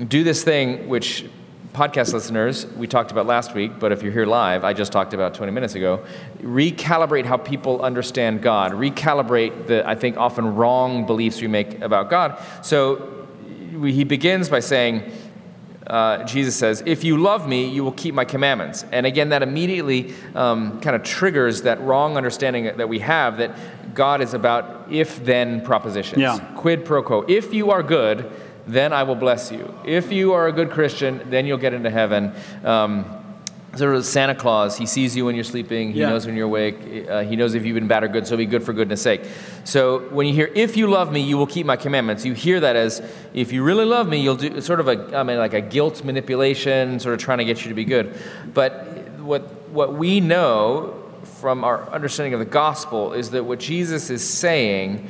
do 0.07 0.23
this 0.23 0.43
thing 0.43 0.87
which 0.87 1.25
podcast 1.73 2.13
listeners, 2.13 2.67
we 2.67 2.85
talked 2.85 3.11
about 3.11 3.25
last 3.25 3.55
week, 3.55 3.79
but 3.79 3.91
if 3.91 4.03
you're 4.03 4.11
here 4.11 4.27
live, 4.27 4.63
I 4.63 4.73
just 4.73 4.91
talked 4.91 5.15
about 5.15 5.33
20 5.33 5.51
minutes 5.51 5.73
ago. 5.73 6.05
Recalibrate 6.41 7.25
how 7.25 7.37
people 7.37 7.81
understand 7.81 8.43
God, 8.43 8.73
recalibrate 8.73 9.65
the, 9.65 9.87
I 9.87 9.95
think, 9.95 10.15
often 10.17 10.55
wrong 10.55 11.07
beliefs 11.07 11.41
we 11.41 11.47
make 11.47 11.81
about 11.81 12.11
God. 12.11 12.39
So 12.61 13.27
we, 13.73 13.91
he 13.91 14.03
begins 14.03 14.49
by 14.49 14.59
saying, 14.59 15.11
uh, 15.87 16.23
Jesus 16.25 16.55
says, 16.55 16.83
If 16.85 17.03
you 17.03 17.17
love 17.17 17.47
me, 17.47 17.67
you 17.67 17.83
will 17.83 17.91
keep 17.91 18.13
my 18.13 18.23
commandments. 18.23 18.85
And 18.91 19.07
again, 19.07 19.29
that 19.29 19.41
immediately 19.41 20.13
um, 20.35 20.79
kind 20.79 20.95
of 20.95 21.01
triggers 21.03 21.63
that 21.63 21.81
wrong 21.81 22.17
understanding 22.17 22.65
that 22.77 22.87
we 22.87 22.99
have 22.99 23.37
that 23.37 23.95
God 23.95 24.21
is 24.21 24.33
about 24.33 24.91
if 24.91 25.23
then 25.25 25.61
propositions. 25.61 26.21
Yeah. 26.21 26.37
Quid 26.55 26.85
pro 26.85 27.01
quo. 27.01 27.25
If 27.27 27.53
you 27.53 27.71
are 27.71 27.83
good, 27.83 28.31
then 28.67 28.93
I 28.93 29.03
will 29.03 29.15
bless 29.15 29.51
you. 29.51 29.73
If 29.85 30.11
you 30.11 30.33
are 30.33 30.47
a 30.47 30.51
good 30.51 30.71
Christian, 30.71 31.29
then 31.29 31.45
you'll 31.45 31.57
get 31.57 31.73
into 31.73 31.89
heaven. 31.89 32.33
Um, 32.63 33.19
sort 33.75 33.95
of 33.95 34.05
Santa 34.05 34.35
Claus, 34.35 34.77
he 34.77 34.85
sees 34.85 35.15
you 35.15 35.25
when 35.25 35.33
you're 35.33 35.43
sleeping, 35.43 35.91
he 35.91 36.01
yeah. 36.01 36.09
knows 36.09 36.27
when 36.27 36.35
you're 36.35 36.45
awake, 36.45 37.09
uh, 37.09 37.23
he 37.23 37.35
knows 37.35 37.55
if 37.55 37.65
you've 37.65 37.73
been 37.73 37.87
bad 37.87 38.03
or 38.03 38.07
good, 38.07 38.27
so 38.27 38.37
be 38.37 38.45
good 38.45 38.63
for 38.63 38.71
goodness 38.71 39.01
sake. 39.01 39.23
So 39.63 40.07
when 40.09 40.27
you 40.27 40.33
hear, 40.33 40.51
if 40.53 40.77
you 40.77 40.87
love 40.87 41.11
me, 41.11 41.21
you 41.21 41.37
will 41.37 41.47
keep 41.47 41.65
my 41.65 41.75
commandments, 41.75 42.23
you 42.23 42.33
hear 42.33 42.59
that 42.59 42.75
as, 42.75 43.01
if 43.33 43.51
you 43.51 43.63
really 43.63 43.85
love 43.85 44.07
me, 44.07 44.21
you'll 44.21 44.35
do 44.35 44.61
sort 44.61 44.79
of 44.79 44.87
a, 44.87 45.17
I 45.17 45.23
mean, 45.23 45.39
like 45.39 45.53
a 45.53 45.61
guilt 45.61 46.03
manipulation, 46.03 46.99
sort 46.99 47.15
of 47.15 47.19
trying 47.19 47.39
to 47.39 47.45
get 47.45 47.63
you 47.63 47.69
to 47.69 47.75
be 47.75 47.85
good. 47.85 48.15
But 48.53 49.09
what, 49.19 49.41
what 49.69 49.95
we 49.95 50.19
know 50.19 50.99
from 51.23 51.63
our 51.63 51.89
understanding 51.89 52.33
of 52.33 52.39
the 52.39 52.45
gospel 52.45 53.13
is 53.13 53.31
that 53.31 53.43
what 53.43 53.59
Jesus 53.59 54.11
is 54.11 54.23
saying 54.23 55.09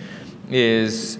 is 0.49 1.17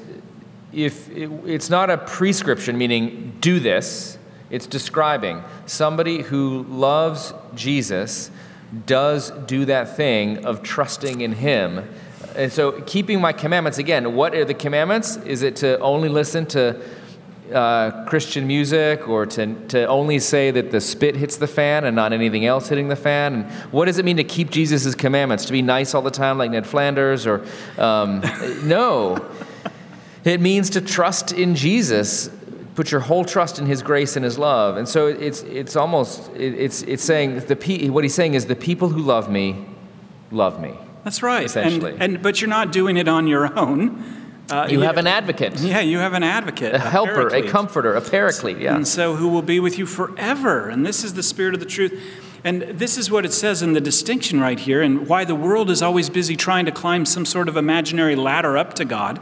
if 0.73 1.09
it, 1.09 1.29
it's 1.45 1.69
not 1.69 1.89
a 1.89 1.97
prescription, 1.97 2.77
meaning 2.77 3.37
do 3.39 3.59
this, 3.59 4.17
it's 4.49 4.67
describing 4.67 5.43
somebody 5.65 6.21
who 6.21 6.63
loves 6.63 7.33
Jesus 7.55 8.31
does 8.85 9.31
do 9.31 9.65
that 9.65 9.95
thing 9.95 10.45
of 10.45 10.63
trusting 10.63 11.21
in 11.21 11.33
him. 11.33 11.87
And 12.35 12.51
so, 12.51 12.81
keeping 12.81 13.21
my 13.21 13.33
commandments, 13.33 13.77
again, 13.77 14.15
what 14.15 14.33
are 14.33 14.45
the 14.45 14.55
commandments? 14.55 15.17
Is 15.17 15.43
it 15.43 15.55
to 15.57 15.77
only 15.79 16.09
listen 16.09 16.47
to 16.47 16.81
uh, 17.53 18.05
Christian 18.05 18.47
music 18.47 19.07
or 19.07 19.25
to, 19.27 19.53
to 19.67 19.85
only 19.87 20.17
say 20.17 20.49
that 20.49 20.71
the 20.71 20.81
spit 20.81 21.15
hits 21.15 21.37
the 21.37 21.47
fan 21.47 21.83
and 21.83 21.95
not 21.95 22.13
anything 22.13 22.45
else 22.45 22.69
hitting 22.69 22.87
the 22.87 22.95
fan? 22.95 23.33
And 23.33 23.51
what 23.71 23.85
does 23.85 23.99
it 23.99 24.05
mean 24.05 24.17
to 24.17 24.23
keep 24.23 24.49
Jesus' 24.49 24.95
commandments? 24.95 25.45
To 25.45 25.51
be 25.51 25.61
nice 25.61 25.93
all 25.93 26.01
the 26.01 26.11
time 26.11 26.39
like 26.39 26.49
Ned 26.49 26.65
Flanders? 26.65 27.27
Or 27.27 27.45
um, 27.77 28.21
no. 28.63 29.29
It 30.25 30.41
means 30.41 30.69
to 30.71 30.81
trust 30.81 31.31
in 31.31 31.55
Jesus, 31.55 32.29
put 32.75 32.91
your 32.91 33.01
whole 33.01 33.25
trust 33.25 33.59
in 33.59 33.65
His 33.65 33.81
grace 33.81 34.15
and 34.15 34.23
His 34.23 34.37
love. 34.37 34.77
And 34.77 34.87
so 34.87 35.07
it's, 35.07 35.41
it's 35.43 35.75
almost, 35.75 36.31
it's, 36.35 36.81
it's 36.83 37.03
saying, 37.03 37.39
the, 37.41 37.89
what 37.89 38.03
He's 38.03 38.15
saying 38.15 38.33
is, 38.33 38.45
the 38.45 38.55
people 38.55 38.89
who 38.89 39.01
love 39.01 39.29
me, 39.29 39.65
love 40.31 40.61
me. 40.61 40.73
That's 41.03 41.21
right. 41.21 41.45
Essentially. 41.45 41.93
And, 41.93 42.01
and, 42.01 42.21
but 42.21 42.39
you're 42.39 42.49
not 42.49 42.71
doing 42.71 42.97
it 42.97 43.07
on 43.07 43.27
your 43.27 43.57
own. 43.59 44.21
Uh, 44.49 44.67
you, 44.69 44.79
you 44.79 44.83
have 44.83 44.97
an 44.97 45.07
advocate. 45.07 45.57
Yeah, 45.59 45.79
you 45.79 45.99
have 45.99 46.13
an 46.13 46.23
advocate. 46.23 46.73
A, 46.73 46.75
a 46.75 46.79
helper, 46.79 47.29
paraclete. 47.29 47.45
a 47.45 47.49
comforter, 47.49 47.93
a 47.93 48.01
paraclete, 48.01 48.57
yeah. 48.59 48.75
And 48.75 48.87
so 48.87 49.15
who 49.15 49.29
will 49.29 49.41
be 49.41 49.59
with 49.59 49.77
you 49.77 49.85
forever. 49.85 50.69
And 50.69 50.85
this 50.85 51.03
is 51.03 51.13
the 51.13 51.23
spirit 51.23 51.53
of 51.53 51.59
the 51.59 51.65
truth. 51.65 52.01
And 52.43 52.61
this 52.61 52.97
is 52.97 53.09
what 53.09 53.25
it 53.25 53.31
says 53.31 53.61
in 53.61 53.71
the 53.71 53.79
distinction 53.79 54.41
right 54.41 54.59
here, 54.59 54.81
and 54.81 55.07
why 55.07 55.23
the 55.23 55.35
world 55.35 55.69
is 55.69 55.81
always 55.81 56.09
busy 56.09 56.35
trying 56.35 56.65
to 56.65 56.73
climb 56.73 57.05
some 57.05 57.25
sort 57.25 57.47
of 57.47 57.55
imaginary 57.55 58.17
ladder 58.17 58.57
up 58.57 58.73
to 58.73 58.85
God. 58.85 59.21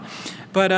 But 0.53 0.71
uh, 0.71 0.75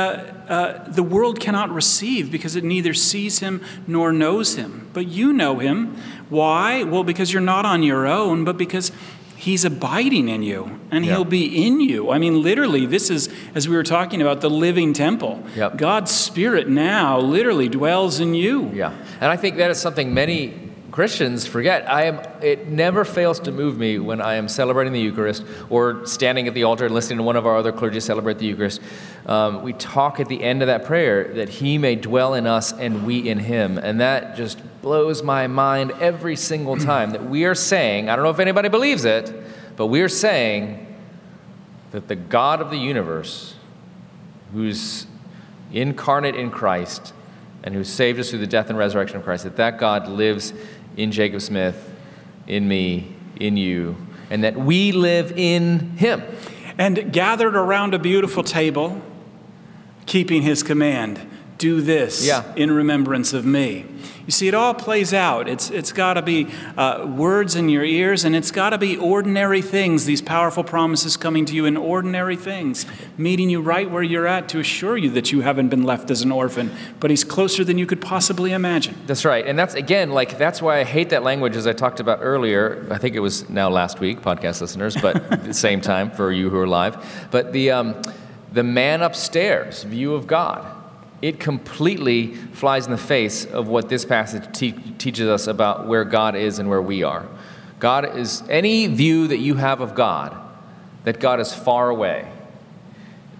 uh, 0.48 0.88
the 0.88 1.02
world 1.02 1.40
cannot 1.40 1.70
receive 1.70 2.30
because 2.30 2.54
it 2.56 2.64
neither 2.64 2.94
sees 2.94 3.40
him 3.40 3.62
nor 3.86 4.12
knows 4.12 4.56
him. 4.56 4.88
But 4.92 5.08
you 5.08 5.32
know 5.32 5.58
him. 5.58 5.96
Why? 6.28 6.84
Well, 6.84 7.04
because 7.04 7.32
you're 7.32 7.42
not 7.42 7.66
on 7.66 7.82
your 7.82 8.06
own, 8.06 8.44
but 8.44 8.56
because 8.56 8.92
he's 9.36 9.64
abiding 9.64 10.28
in 10.28 10.42
you 10.42 10.80
and 10.90 11.04
he'll 11.04 11.24
be 11.24 11.66
in 11.66 11.80
you. 11.80 12.10
I 12.10 12.18
mean, 12.18 12.42
literally, 12.42 12.86
this 12.86 13.10
is, 13.10 13.28
as 13.54 13.68
we 13.68 13.76
were 13.76 13.82
talking 13.82 14.22
about, 14.22 14.40
the 14.40 14.50
living 14.50 14.92
temple. 14.92 15.42
Yep. 15.54 15.76
God's 15.76 16.10
Spirit 16.12 16.68
now 16.68 17.18
literally 17.18 17.68
dwells 17.68 18.20
in 18.20 18.34
you. 18.34 18.70
Yeah. 18.72 18.96
And 19.20 19.30
I 19.30 19.36
think 19.36 19.56
that 19.56 19.70
is 19.70 19.78
something 19.78 20.14
many 20.14 20.64
Christians 20.94 21.44
forget. 21.44 21.90
I 21.90 22.04
am, 22.04 22.20
it 22.40 22.68
never 22.68 23.04
fails 23.04 23.40
to 23.40 23.50
move 23.50 23.76
me 23.76 23.98
when 23.98 24.20
I 24.20 24.36
am 24.36 24.46
celebrating 24.46 24.92
the 24.92 25.00
Eucharist 25.00 25.44
or 25.68 26.06
standing 26.06 26.46
at 26.46 26.54
the 26.54 26.62
altar 26.62 26.86
and 26.86 26.94
listening 26.94 27.18
to 27.18 27.24
one 27.24 27.34
of 27.34 27.46
our 27.46 27.56
other 27.56 27.72
clergy 27.72 27.98
celebrate 27.98 28.38
the 28.38 28.46
Eucharist. 28.46 28.80
Um, 29.26 29.62
we 29.62 29.72
talk 29.72 30.20
at 30.20 30.28
the 30.28 30.42
end 30.42 30.62
of 30.62 30.66
that 30.66 30.84
prayer 30.84 31.32
that 31.34 31.48
He 31.48 31.78
may 31.78 31.96
dwell 31.96 32.34
in 32.34 32.46
us 32.46 32.72
and 32.72 33.06
we 33.06 33.28
in 33.28 33.38
Him. 33.38 33.78
And 33.78 34.00
that 34.00 34.36
just 34.36 34.60
blows 34.82 35.22
my 35.22 35.46
mind 35.46 35.92
every 35.92 36.36
single 36.36 36.76
time 36.76 37.10
that 37.12 37.24
we 37.24 37.44
are 37.46 37.54
saying, 37.54 38.08
I 38.08 38.16
don't 38.16 38.24
know 38.24 38.30
if 38.30 38.38
anybody 38.38 38.68
believes 38.68 39.04
it, 39.04 39.32
but 39.76 39.86
we 39.86 40.02
are 40.02 40.08
saying 40.08 40.94
that 41.92 42.08
the 42.08 42.16
God 42.16 42.60
of 42.60 42.70
the 42.70 42.76
universe, 42.76 43.54
who's 44.52 45.06
incarnate 45.72 46.36
in 46.36 46.50
Christ, 46.50 47.14
and 47.62 47.74
who 47.74 47.82
saved 47.82 48.20
us 48.20 48.28
through 48.28 48.40
the 48.40 48.46
death 48.46 48.68
and 48.68 48.78
resurrection 48.78 49.16
of 49.16 49.24
Christ, 49.24 49.44
that 49.44 49.56
that 49.56 49.78
God 49.78 50.06
lives 50.06 50.52
in 50.96 51.10
Jacob 51.10 51.40
Smith, 51.40 51.92
in 52.46 52.68
me, 52.68 53.14
in 53.36 53.56
you, 53.56 53.96
and 54.30 54.44
that 54.44 54.56
we 54.56 54.92
live 54.92 55.32
in 55.32 55.96
him. 55.96 56.22
And 56.76 57.12
gathered 57.12 57.56
around 57.56 57.94
a 57.94 57.98
beautiful 57.98 58.42
table, 58.42 59.00
keeping 60.06 60.42
his 60.42 60.62
command 60.62 61.20
do 61.58 61.80
this 61.80 62.26
yeah. 62.26 62.52
in 62.56 62.70
remembrance 62.70 63.32
of 63.32 63.44
me. 63.44 63.86
You 64.26 64.32
see, 64.32 64.48
it 64.48 64.54
all 64.54 64.72
plays 64.72 65.12
out. 65.12 65.48
It's, 65.48 65.70
it's 65.70 65.92
got 65.92 66.14
to 66.14 66.22
be 66.22 66.48
uh, 66.78 67.06
words 67.06 67.56
in 67.56 67.68
your 67.68 67.84
ears, 67.84 68.24
and 68.24 68.34
it's 68.34 68.50
got 68.50 68.70
to 68.70 68.78
be 68.78 68.96
ordinary 68.96 69.60
things, 69.60 70.06
these 70.06 70.22
powerful 70.22 70.64
promises 70.64 71.16
coming 71.16 71.44
to 71.44 71.54
you 71.54 71.66
in 71.66 71.76
ordinary 71.76 72.36
things, 72.36 72.86
meeting 73.18 73.50
you 73.50 73.60
right 73.60 73.90
where 73.90 74.02
you're 74.02 74.26
at 74.26 74.48
to 74.50 74.60
assure 74.60 74.96
you 74.96 75.10
that 75.10 75.30
you 75.30 75.42
haven't 75.42 75.68
been 75.68 75.82
left 75.82 76.10
as 76.10 76.22
an 76.22 76.32
orphan, 76.32 76.70
but 77.00 77.10
He's 77.10 77.22
closer 77.22 77.64
than 77.64 77.76
you 77.76 77.86
could 77.86 78.00
possibly 78.00 78.52
imagine. 78.52 78.96
That's 79.06 79.26
right. 79.26 79.46
And 79.46 79.58
that's, 79.58 79.74
again, 79.74 80.10
like, 80.10 80.38
that's 80.38 80.62
why 80.62 80.80
I 80.80 80.84
hate 80.84 81.10
that 81.10 81.22
language, 81.22 81.54
as 81.54 81.66
I 81.66 81.74
talked 81.74 82.00
about 82.00 82.20
earlier. 82.22 82.86
I 82.90 82.96
think 82.96 83.16
it 83.16 83.20
was 83.20 83.48
now 83.50 83.68
last 83.68 84.00
week, 84.00 84.22
podcast 84.22 84.62
listeners, 84.62 84.96
but 84.96 85.16
at 85.30 85.44
the 85.44 85.54
same 85.54 85.82
time 85.82 86.10
for 86.10 86.32
you 86.32 86.48
who 86.48 86.58
are 86.58 86.66
live. 86.66 87.28
But 87.30 87.52
the, 87.52 87.72
um, 87.72 88.02
the 88.54 88.62
man 88.62 89.02
upstairs 89.02 89.82
view 89.82 90.14
of 90.14 90.26
God 90.26 90.74
it 91.24 91.40
completely 91.40 92.34
flies 92.34 92.84
in 92.84 92.92
the 92.92 92.98
face 92.98 93.46
of 93.46 93.66
what 93.66 93.88
this 93.88 94.04
passage 94.04 94.44
te- 94.52 94.72
teaches 94.98 95.26
us 95.26 95.46
about 95.46 95.86
where 95.86 96.04
God 96.04 96.36
is 96.36 96.58
and 96.58 96.68
where 96.68 96.82
we 96.82 97.02
are. 97.02 97.26
God 97.78 98.14
is 98.18 98.42
any 98.50 98.88
view 98.88 99.28
that 99.28 99.38
you 99.38 99.54
have 99.54 99.80
of 99.80 99.94
God, 99.94 100.36
that 101.04 101.20
God 101.20 101.40
is 101.40 101.54
far 101.54 101.88
away, 101.88 102.30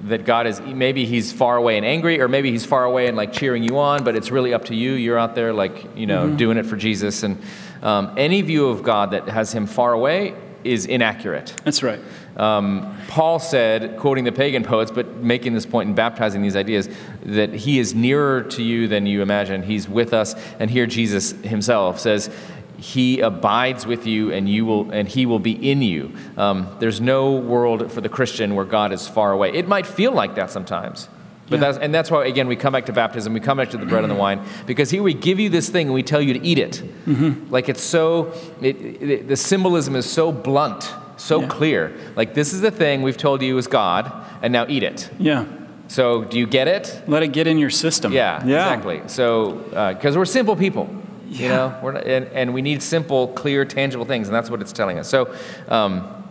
that 0.05 0.25
God 0.25 0.47
is 0.47 0.63
maybe 0.63 1.05
he's 1.05 1.31
far 1.31 1.59
away 1.59 1.77
and 1.77 1.85
angry, 1.85 2.23
or 2.23 2.27
maybe 2.27 2.51
he's 2.51 2.65
far 2.65 2.85
away 2.85 3.07
and 3.07 3.19
like 3.19 3.35
cheering 3.35 3.63
you 3.63 3.79
on, 3.79 4.03
but 4.03 4.17
it's 4.17 4.31
really 4.31 4.55
up 4.55 4.65
to 4.67 4.75
you. 4.75 4.93
You're 4.93 5.19
out 5.19 5.35
there 5.35 5.53
like, 5.53 5.95
you 5.95 6.07
know, 6.07 6.29
mm-hmm. 6.29 6.37
doing 6.37 6.57
it 6.57 6.65
for 6.65 6.77
Jesus. 6.77 7.23
And 7.23 7.39
um, 7.83 8.15
any 8.17 8.41
view 8.41 8.69
of 8.69 8.83
God 8.83 9.11
that 9.11 9.29
has 9.29 9.53
him 9.53 9.67
far 9.67 9.93
away 9.93 10.35
is 10.65 10.87
inaccurate. 10.87 11.55
That's 11.65 11.83
right. 11.83 12.01
Um, 12.37 12.99
Paul 13.09 13.39
said, 13.39 13.97
quoting 13.99 14.25
the 14.25 14.33
pagan 14.33 14.65
poets, 14.65 14.91
but 14.91 15.17
making 15.17 15.55
this 15.55 15.67
point 15.67 15.87
and 15.87 15.97
baptizing 15.97 16.43
these 16.43 16.57
ideas, 16.57 16.89
that 17.23 17.55
he 17.55 17.79
is 17.79 17.95
nearer 17.95 18.43
to 18.43 18.63
you 18.63 18.89
than 18.89 19.07
you 19.07 19.23
imagine. 19.23 19.63
He's 19.63 19.89
with 19.89 20.13
us. 20.13 20.35
And 20.59 20.71
here 20.71 20.87
Jesus 20.87 21.33
himself 21.43 22.01
says, 22.01 22.31
he 22.77 23.21
abides 23.21 23.87
with 23.87 24.07
you 24.07 24.33
and 24.33 24.49
you 24.49 24.67
will 24.67 24.91
and 24.91 25.09
he 25.09 25.27
will 25.27 25.39
be 25.39 25.53
in 25.71 25.81
you 25.81 26.13
um, 26.37 26.77
there's 26.81 27.01
no 27.01 27.37
world 27.37 27.91
for 27.91 28.01
the 28.01 28.09
christian 28.09 28.55
where 28.55 28.65
god 28.65 28.93
is 28.93 29.07
far 29.07 29.33
away 29.33 29.51
it 29.53 29.69
might 29.69 29.87
feel 29.87 30.13
like 30.13 30.35
that 30.35 30.51
sometimes 30.51 31.09
but 31.49 31.57
yeah. 31.57 31.61
that's, 31.61 31.79
and 31.79 31.95
that's 31.95 32.11
why, 32.11 32.25
again, 32.27 32.49
we 32.49 32.57
come 32.57 32.73
back 32.73 32.87
to 32.87 32.93
baptism, 32.93 33.33
we 33.35 33.41
come 33.41 33.59
back 33.59 33.71
to 33.71 33.77
the 33.77 33.87
bread 33.87 34.05
and 34.05 34.11
the 34.11 34.17
wine, 34.17 34.41
because 34.67 34.91
here 34.91 35.03
we 35.03 35.15
give 35.15 35.39
you 35.39 35.49
this 35.49 35.69
thing 35.69 35.89
and 35.89 35.95
we 35.95 36.03
tell 36.03 36.21
you 36.21 36.35
to 36.35 36.45
eat 36.45 36.59
it. 36.59 36.83
Mm-hmm. 37.07 37.51
Like 37.53 37.69
it's 37.69 37.83
so, 37.83 38.33
it, 38.61 38.77
it, 38.77 39.29
the 39.29 39.37
symbolism 39.37 39.95
is 39.97 40.09
so 40.11 40.33
blunt 40.33 40.91
so 41.17 41.41
yeah. 41.41 41.49
clear. 41.49 41.97
Like, 42.17 42.35
this 42.35 42.53
is 42.53 42.61
the 42.61 42.71
thing 42.71 43.03
we've 43.03 43.17
told 43.17 43.43
you 43.43 43.57
is 43.59 43.67
God, 43.67 44.13
and 44.43 44.53
now 44.53 44.67
eat 44.69 44.83
it. 44.83 45.11
Yeah. 45.19 45.47
So, 45.89 46.25
do 46.25 46.39
you 46.39 46.47
get 46.47 46.69
it? 46.69 47.03
Let 47.07 47.23
it 47.23 47.29
get 47.29 47.47
in 47.47 47.59
your 47.59 47.71
system. 47.71 48.13
Yeah, 48.13 48.45
yeah. 48.45 48.73
exactly. 48.73 49.03
So, 49.07 49.53
because 49.95 50.17
uh, 50.17 50.19
we're 50.19 50.25
simple 50.25 50.57
people, 50.57 50.89
yeah. 51.29 51.43
you 51.43 51.49
know, 51.49 51.81
we're 51.83 51.93
not, 51.93 52.07
and, 52.07 52.27
and, 52.29 52.55
we 52.55 52.63
need 52.63 52.83
simple, 52.83 53.29
clear, 53.29 53.65
tangible 53.65 54.05
things, 54.05 54.29
and 54.29 54.35
that's 54.35 54.51
what 54.51 54.61
it's 54.61 54.73
telling 54.73 54.99
us. 54.99 55.09
So, 55.09 55.35
um, 55.69 56.23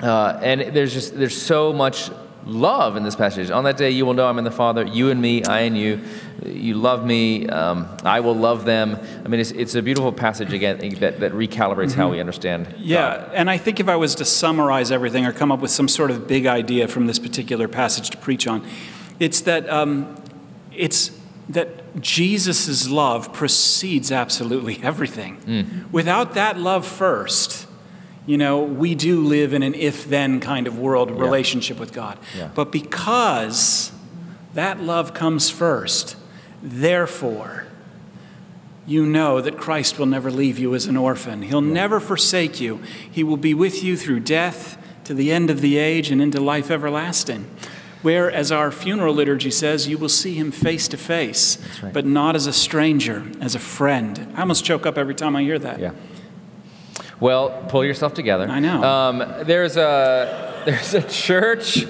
uh, 0.00 0.38
and 0.42 0.74
there's 0.74 0.92
just 0.92 1.16
there's 1.16 1.40
so 1.40 1.72
much 1.72 2.10
love 2.44 2.96
in 2.96 3.02
this 3.02 3.16
passage. 3.16 3.50
On 3.50 3.64
that 3.64 3.76
day, 3.76 3.90
you 3.90 4.06
will 4.06 4.14
know 4.14 4.26
I'm 4.26 4.38
in 4.38 4.44
the 4.44 4.50
Father, 4.50 4.84
you 4.84 5.10
and 5.10 5.20
me, 5.20 5.44
I 5.44 5.60
and 5.60 5.76
you. 5.76 6.00
You 6.44 6.74
love 6.74 7.04
me, 7.04 7.46
um, 7.48 7.88
I 8.02 8.20
will 8.20 8.34
love 8.34 8.64
them. 8.64 8.98
I 9.24 9.28
mean, 9.28 9.40
it's, 9.40 9.50
it's 9.50 9.74
a 9.74 9.82
beautiful 9.82 10.12
passage 10.12 10.52
again 10.52 10.78
that, 11.00 11.20
that 11.20 11.32
recalibrates 11.32 11.90
mm-hmm. 11.90 12.00
how 12.00 12.10
we 12.10 12.20
understand. 12.20 12.74
Yeah, 12.78 13.18
God. 13.18 13.30
and 13.34 13.50
I 13.50 13.58
think 13.58 13.78
if 13.78 13.88
I 13.88 13.96
was 13.96 14.14
to 14.16 14.24
summarize 14.24 14.90
everything 14.90 15.26
or 15.26 15.32
come 15.32 15.52
up 15.52 15.60
with 15.60 15.70
some 15.70 15.88
sort 15.88 16.10
of 16.10 16.26
big 16.26 16.46
idea 16.46 16.88
from 16.88 17.06
this 17.06 17.18
particular 17.18 17.68
passage 17.68 18.10
to 18.10 18.16
preach 18.16 18.46
on, 18.46 18.66
it's 19.18 19.42
that 19.42 19.68
um, 19.68 20.16
it's 20.74 21.10
that 21.50 22.00
Jesus' 22.00 22.88
love 22.88 23.32
precedes 23.32 24.12
absolutely 24.12 24.80
everything. 24.82 25.36
Mm. 25.42 25.92
Without 25.92 26.34
that 26.34 26.58
love 26.58 26.86
first, 26.86 27.66
you 28.26 28.38
know, 28.38 28.62
we 28.62 28.94
do 28.94 29.24
live 29.24 29.52
in 29.52 29.62
an 29.62 29.74
if 29.74 30.08
then 30.08 30.40
kind 30.40 30.66
of 30.66 30.78
world 30.78 31.10
yeah. 31.10 31.20
relationship 31.20 31.78
with 31.78 31.92
God. 31.92 32.18
Yeah. 32.36 32.50
But 32.54 32.70
because 32.70 33.92
that 34.54 34.80
love 34.80 35.14
comes 35.14 35.50
first, 35.50 36.16
therefore, 36.62 37.66
you 38.86 39.06
know 39.06 39.40
that 39.40 39.56
Christ 39.56 39.98
will 39.98 40.06
never 40.06 40.30
leave 40.30 40.58
you 40.58 40.74
as 40.74 40.86
an 40.86 40.96
orphan. 40.96 41.42
He'll 41.42 41.64
yeah. 41.64 41.72
never 41.72 42.00
forsake 42.00 42.60
you. 42.60 42.80
He 43.10 43.22
will 43.22 43.36
be 43.36 43.54
with 43.54 43.84
you 43.84 43.96
through 43.96 44.20
death 44.20 44.76
to 45.04 45.14
the 45.14 45.32
end 45.32 45.50
of 45.50 45.60
the 45.60 45.76
age 45.76 46.10
and 46.10 46.20
into 46.20 46.40
life 46.40 46.70
everlasting. 46.70 47.48
Where, 48.02 48.30
as 48.30 48.50
our 48.50 48.72
funeral 48.72 49.14
liturgy 49.14 49.50
says, 49.50 49.86
you 49.86 49.98
will 49.98 50.08
see 50.08 50.34
him 50.34 50.50
face 50.50 50.88
to 50.88 50.96
face, 50.96 51.58
but 51.92 52.06
not 52.06 52.34
as 52.34 52.46
a 52.46 52.52
stranger, 52.52 53.24
as 53.42 53.54
a 53.54 53.58
friend. 53.58 54.32
I 54.34 54.40
almost 54.40 54.64
choke 54.64 54.86
up 54.86 54.96
every 54.96 55.14
time 55.14 55.36
I 55.36 55.42
hear 55.42 55.58
that. 55.58 55.78
Yeah. 55.80 55.90
Well, 57.20 57.50
pull 57.68 57.84
yourself 57.84 58.14
together. 58.14 58.48
I 58.48 58.60
know. 58.60 58.82
Um, 58.82 59.18
there's 59.44 59.76
a 59.76 60.62
there's 60.66 60.94
a 60.94 61.02
church 61.02 61.86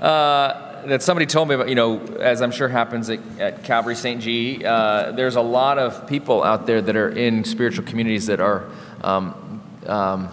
uh, 0.00 0.86
that 0.86 1.02
somebody 1.02 1.26
told 1.26 1.48
me 1.48 1.54
about. 1.54 1.68
You 1.68 1.76
know, 1.76 2.00
as 2.18 2.42
I'm 2.42 2.50
sure 2.50 2.68
happens 2.68 3.08
at, 3.08 3.20
at 3.38 3.64
Calvary 3.64 3.94
St. 3.94 4.20
G. 4.20 4.64
Uh, 4.64 5.12
there's 5.12 5.36
a 5.36 5.42
lot 5.42 5.78
of 5.78 6.06
people 6.06 6.42
out 6.42 6.66
there 6.66 6.82
that 6.82 6.96
are 6.96 7.10
in 7.10 7.44
spiritual 7.44 7.84
communities 7.84 8.26
that 8.26 8.40
are. 8.40 8.68
Um, 9.02 9.62
um, 9.86 10.28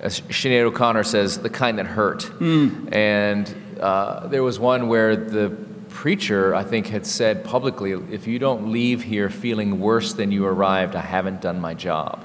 as 0.00 0.20
Sinead 0.20 0.62
O'Connor 0.62 1.04
says, 1.04 1.38
the 1.38 1.48
kind 1.48 1.78
that 1.78 1.86
hurt. 1.86 2.24
Hmm. 2.24 2.88
And 2.92 3.54
uh, 3.80 4.26
there 4.26 4.42
was 4.42 4.58
one 4.58 4.88
where 4.88 5.16
the 5.16 5.50
preacher, 5.88 6.54
I 6.54 6.62
think, 6.62 6.86
had 6.86 7.06
said 7.06 7.44
publicly, 7.44 7.92
if 7.92 8.26
you 8.26 8.38
don't 8.38 8.70
leave 8.70 9.02
here 9.02 9.30
feeling 9.30 9.80
worse 9.80 10.12
than 10.12 10.30
you 10.30 10.44
arrived, 10.44 10.94
I 10.94 11.00
haven't 11.00 11.40
done 11.40 11.60
my 11.60 11.74
job. 11.74 12.22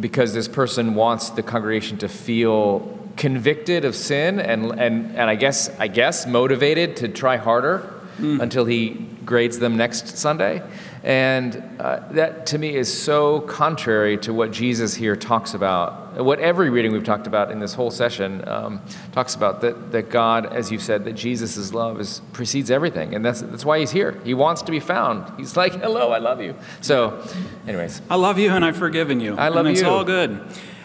Because 0.00 0.32
this 0.32 0.48
person 0.48 0.94
wants 0.94 1.30
the 1.30 1.42
congregation 1.42 1.98
to 1.98 2.08
feel 2.08 2.96
convicted 3.16 3.84
of 3.84 3.96
sin 3.96 4.38
and, 4.38 4.70
and, 4.72 5.16
and 5.16 5.22
I 5.22 5.34
guess 5.34 5.68
I 5.78 5.88
guess 5.88 6.26
motivated 6.26 6.96
to 6.98 7.08
try 7.08 7.36
harder 7.36 7.78
hmm. 8.18 8.40
until 8.40 8.64
he 8.64 8.90
grades 9.24 9.58
them 9.58 9.76
next 9.76 10.16
Sunday. 10.16 10.62
And 11.08 11.62
uh, 11.80 12.00
that 12.10 12.44
to 12.48 12.58
me 12.58 12.76
is 12.76 12.92
so 12.92 13.40
contrary 13.40 14.18
to 14.18 14.34
what 14.34 14.50
Jesus 14.50 14.94
here 14.94 15.16
talks 15.16 15.54
about. 15.54 16.22
What 16.22 16.38
every 16.38 16.68
reading 16.68 16.92
we've 16.92 17.02
talked 17.02 17.26
about 17.26 17.50
in 17.50 17.60
this 17.60 17.72
whole 17.72 17.90
session 17.90 18.46
um, 18.46 18.82
talks 19.12 19.34
about 19.34 19.62
that, 19.62 19.90
that 19.92 20.10
God, 20.10 20.44
as 20.44 20.70
you 20.70 20.78
said, 20.78 21.06
that 21.06 21.14
Jesus' 21.14 21.72
love 21.72 21.98
is, 21.98 22.20
precedes 22.34 22.70
everything. 22.70 23.14
And 23.14 23.24
that's, 23.24 23.40
that's 23.40 23.64
why 23.64 23.78
he's 23.78 23.90
here. 23.90 24.20
He 24.22 24.34
wants 24.34 24.60
to 24.60 24.70
be 24.70 24.80
found. 24.80 25.32
He's 25.38 25.56
like, 25.56 25.72
hello, 25.80 26.12
I 26.12 26.18
love 26.18 26.42
you. 26.42 26.54
So, 26.82 27.26
anyways. 27.66 28.02
I 28.10 28.16
love 28.16 28.38
you 28.38 28.50
and 28.50 28.62
I've 28.62 28.76
forgiven 28.76 29.18
you. 29.18 29.34
I 29.34 29.48
love 29.48 29.64
and 29.64 29.74
it's 29.74 29.82
all 29.82 30.04
good. 30.04 30.38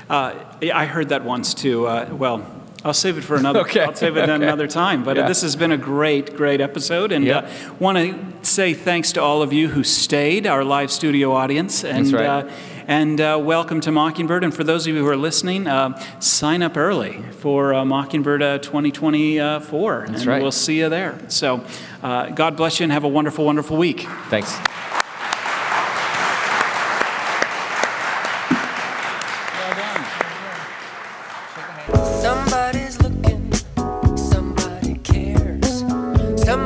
Uh, 0.09 0.35
I 0.73 0.85
heard 0.85 1.09
that 1.09 1.25
once 1.25 1.53
too. 1.53 1.85
Uh, 1.85 2.07
well, 2.13 2.62
I'll 2.85 2.93
save 2.93 3.17
it 3.17 3.23
for 3.23 3.35
another. 3.35 3.59
Okay, 3.63 3.81
I'll 3.81 3.95
save 3.95 4.17
it 4.17 4.23
okay. 4.23 4.33
another 4.33 4.67
time. 4.67 5.03
But 5.03 5.17
uh, 5.17 5.21
Yeah. 5.21 5.27
this 5.27 5.41
has 5.41 5.55
been 5.55 5.71
a 5.71 5.77
great, 5.77 6.35
great 6.35 6.59
episode, 6.59 7.11
and 7.11 7.23
Yeah. 7.23 7.37
uh, 7.37 7.49
want 7.79 7.97
to 7.97 8.15
say 8.41 8.73
thanks 8.73 9.13
to 9.13 9.21
all 9.21 9.41
of 9.41 9.53
you 9.53 9.69
who 9.69 9.83
stayed, 9.83 10.45
our 10.45 10.63
live 10.65 10.91
studio 10.91 11.31
audience, 11.31 11.83
and 11.85 12.11
right. 12.11 12.25
uh, 12.25 12.49
and 12.85 13.21
uh, 13.21 13.39
welcome 13.41 13.79
to 13.79 13.91
Mockingbird. 13.93 14.43
And 14.43 14.53
for 14.53 14.65
those 14.65 14.85
of 14.85 14.93
you 14.93 14.99
who 14.99 15.07
are 15.07 15.15
listening, 15.15 15.67
uh, 15.67 15.97
sign 16.19 16.61
up 16.61 16.75
early 16.75 17.23
for 17.39 17.73
uh, 17.73 17.85
Mockingbird 17.85 18.43
uh, 18.43 18.57
2024, 18.57 20.01
and 20.01 20.25
right. 20.25 20.41
we'll 20.41 20.51
see 20.51 20.79
you 20.79 20.89
there. 20.89 21.17
So, 21.29 21.63
uh, 22.01 22.31
God 22.31 22.57
bless 22.57 22.81
you, 22.81 22.83
and 22.83 22.91
have 22.91 23.05
a 23.05 23.07
wonderful, 23.07 23.45
wonderful 23.45 23.77
week. 23.77 24.01
Thanks. 24.29 24.59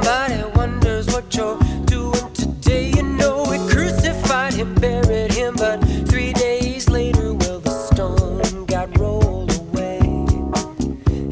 Wonders 0.08 1.06
what 1.08 1.36
you're 1.36 1.60
doing 1.84 2.32
today. 2.32 2.92
You 2.96 3.04
know, 3.04 3.44
crucified 3.70 4.54
him, 4.54 4.74
buried 4.76 5.34
him, 5.34 5.54
but 5.58 5.84
three 6.08 6.32
days 6.32 6.90
later, 6.90 7.34
well, 7.34 7.60
the 7.60 7.72
stone 7.72 8.66
got 8.68 8.98
rolled 8.98 9.52
away. 9.60 10.00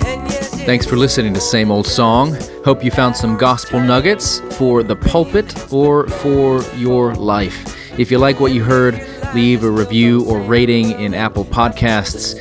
Yes, 0.03 0.61
Thanks 0.65 0.85
for 0.85 0.97
listening 0.97 1.33
to 1.35 1.39
Same 1.39 1.71
Old 1.71 1.87
Song. 1.87 2.35
Hope 2.65 2.83
you 2.83 2.91
found 2.91 3.15
some 3.15 3.37
gospel 3.37 3.79
nuggets 3.79 4.41
for 4.57 4.83
the 4.83 4.97
pulpit 4.97 5.71
or 5.71 6.09
for 6.09 6.61
your 6.75 7.15
life. 7.15 7.97
If 7.97 8.11
you 8.11 8.17
like 8.17 8.41
what 8.41 8.51
you 8.51 8.61
heard, 8.61 9.01
leave 9.33 9.63
a 9.63 9.71
review 9.71 10.25
or 10.25 10.41
rating 10.41 10.99
in 10.99 11.13
Apple 11.13 11.45
Podcasts. 11.45 12.35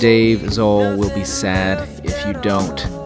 Dave 0.00 0.52
Zahl 0.52 0.96
will 0.96 1.14
be 1.14 1.22
sad 1.24 1.88
if 2.04 2.26
you 2.26 2.32
don't. 2.42 2.97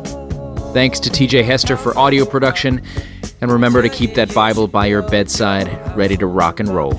Thanks 0.72 0.98
to 1.00 1.10
TJ 1.10 1.44
Hester 1.44 1.76
for 1.76 1.96
audio 1.98 2.24
production. 2.24 2.82
And 3.42 3.52
remember 3.52 3.82
to 3.82 3.90
keep 3.90 4.14
that 4.14 4.32
Bible 4.34 4.66
by 4.66 4.86
your 4.86 5.02
bedside, 5.02 5.68
ready 5.96 6.16
to 6.16 6.26
rock 6.26 6.60
and 6.60 6.68
roll. 6.70 6.98